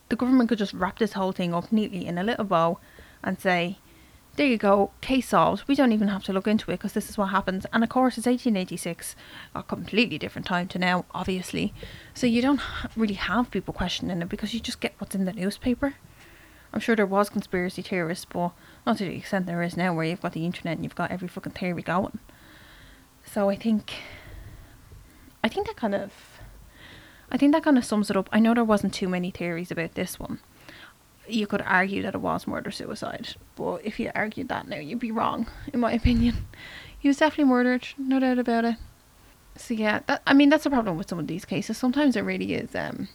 The 0.08 0.16
government 0.16 0.48
could 0.48 0.58
just 0.58 0.74
wrap 0.74 0.98
this 0.98 1.12
whole 1.12 1.32
thing 1.32 1.54
up 1.54 1.70
neatly 1.70 2.06
in 2.06 2.18
a 2.18 2.24
little 2.24 2.44
bow 2.44 2.78
and 3.22 3.40
say, 3.40 3.78
there 4.36 4.46
you 4.46 4.56
go, 4.56 4.90
case 5.00 5.28
solved. 5.28 5.66
We 5.68 5.74
don't 5.74 5.92
even 5.92 6.08
have 6.08 6.24
to 6.24 6.32
look 6.32 6.46
into 6.46 6.70
it 6.70 6.78
because 6.78 6.92
this 6.92 7.10
is 7.10 7.18
what 7.18 7.26
happens. 7.26 7.66
And 7.72 7.82
of 7.82 7.90
course, 7.90 8.16
it's 8.16 8.26
1886, 8.26 9.16
a 9.54 9.62
completely 9.62 10.18
different 10.18 10.46
time 10.46 10.68
to 10.68 10.78
now, 10.78 11.04
obviously. 11.12 11.74
So 12.14 12.26
you 12.26 12.40
don't 12.40 12.60
really 12.96 13.14
have 13.14 13.50
people 13.50 13.74
questioning 13.74 14.22
it 14.22 14.28
because 14.28 14.54
you 14.54 14.60
just 14.60 14.80
get 14.80 14.94
what's 14.98 15.14
in 15.14 15.24
the 15.24 15.32
newspaper. 15.32 15.94
I'm 16.72 16.80
sure 16.80 16.94
there 16.94 17.06
was 17.06 17.28
conspiracy 17.28 17.82
theorists, 17.82 18.24
but 18.24 18.52
not 18.86 18.98
to 18.98 19.04
the 19.04 19.16
extent 19.16 19.46
there 19.46 19.62
is 19.62 19.76
now, 19.76 19.92
where 19.92 20.04
you've 20.04 20.20
got 20.20 20.32
the 20.32 20.46
internet 20.46 20.76
and 20.76 20.84
you've 20.84 20.94
got 20.94 21.10
every 21.10 21.28
fucking 21.28 21.52
theory 21.52 21.82
going. 21.82 22.20
So 23.26 23.50
I 23.50 23.56
think, 23.56 23.92
I 25.42 25.48
think 25.48 25.66
that 25.66 25.76
kind 25.76 25.94
of, 25.94 26.12
I 27.30 27.36
think 27.36 27.52
that 27.52 27.62
kind 27.62 27.78
of 27.78 27.84
sums 27.84 28.10
it 28.10 28.16
up. 28.16 28.28
I 28.32 28.40
know 28.40 28.54
there 28.54 28.64
wasn't 28.64 28.94
too 28.94 29.08
many 29.08 29.30
theories 29.30 29.70
about 29.70 29.94
this 29.94 30.18
one 30.18 30.40
you 31.32 31.46
could 31.46 31.62
argue 31.62 32.02
that 32.02 32.14
it 32.14 32.20
was 32.20 32.46
murder 32.46 32.70
suicide, 32.70 33.34
but 33.56 33.84
if 33.84 34.00
you 34.00 34.10
argued 34.14 34.48
that 34.48 34.68
now, 34.68 34.76
you'd 34.76 34.98
be 34.98 35.12
wrong, 35.12 35.46
in 35.72 35.80
my 35.80 35.92
opinion. 35.92 36.46
He 36.98 37.08
was 37.08 37.16
definitely 37.16 37.50
murdered, 37.50 37.88
no 37.96 38.20
doubt 38.20 38.38
about 38.38 38.64
it. 38.64 38.76
So 39.56 39.74
yeah, 39.74 40.00
that 40.06 40.22
I 40.26 40.34
mean 40.34 40.48
that's 40.50 40.64
the 40.64 40.70
problem 40.70 40.96
with 40.96 41.08
some 41.08 41.18
of 41.18 41.26
these 41.26 41.44
cases. 41.44 41.76
Sometimes 41.76 42.14
it 42.14 42.20
really 42.22 42.54
is. 42.54 42.74
Um, 42.74 43.08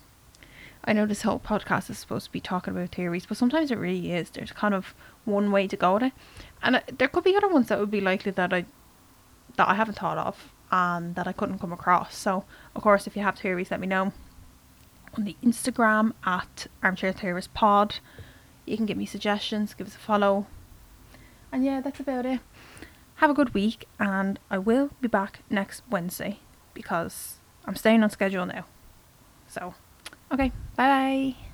I 0.84 0.94
know 0.94 1.06
this 1.06 1.22
whole 1.22 1.40
podcast 1.40 1.90
is 1.90 2.00
supposed 2.00 2.26
to 2.26 2.32
be 2.32 2.40
talking 2.40 2.76
about 2.76 2.96
theories, 2.96 3.26
but 3.26 3.38
sometimes 3.38 3.72
it 3.72 3.78
really 3.78 4.12
is. 4.12 4.30
There's 4.30 4.52
kind 4.52 4.74
of 4.74 4.94
one 5.24 5.52
way 5.52 5.68
to 5.68 5.78
go 5.78 5.98
at 5.98 6.04
it, 6.04 6.14
and 6.62 6.78
uh, 6.78 6.82
there 6.98 7.08
could 7.08 7.24
be 7.24 7.36
other 7.36 7.48
ones 7.48 7.68
that 7.68 7.80
would 7.80 7.92
be 7.92 8.02
likely 8.02 8.32
that 8.32 8.54
I 8.54 8.66
that 9.58 9.70
I 9.70 9.76
haven't 9.76 10.00
thought 10.00 10.18
of 10.18 10.52
and 10.76 11.16
that 11.16 11.28
I 11.28 11.32
couldn't 11.32 11.60
come 11.60 11.74
across. 11.74 12.16
So 12.16 12.44
of 12.76 12.82
course, 12.82 13.08
if 13.08 13.16
you 13.16 13.24
have 13.24 13.38
theories, 13.38 13.72
let 13.72 13.80
me 13.80 13.88
know 13.88 14.12
on 15.18 15.24
the 15.24 15.36
Instagram 15.44 16.14
at 16.26 16.68
Armchair 16.84 17.14
Theorist 17.14 17.54
Pod. 17.54 18.00
You 18.66 18.78
can 18.78 18.86
give 18.86 18.98
me 18.98 19.06
suggestions, 19.06 19.74
give 19.74 19.88
us 19.88 19.96
a 19.96 20.00
follow. 20.00 20.48
And 21.52 21.64
yeah, 21.64 21.82
that's 21.82 22.00
about 22.00 22.26
it. 22.26 22.40
Have 23.16 23.30
a 23.30 23.34
good 23.34 23.54
week, 23.54 23.88
and 23.98 24.40
I 24.50 24.58
will 24.58 24.90
be 25.00 25.08
back 25.08 25.40
next 25.50 25.84
Wednesday 25.90 26.40
because 26.74 27.38
I'm 27.66 27.78
staying 27.78 28.04
on 28.04 28.10
schedule 28.10 28.46
now. 28.46 28.66
So, 29.48 29.74
okay, 30.34 30.52
bye 30.76 31.36
bye. 31.36 31.45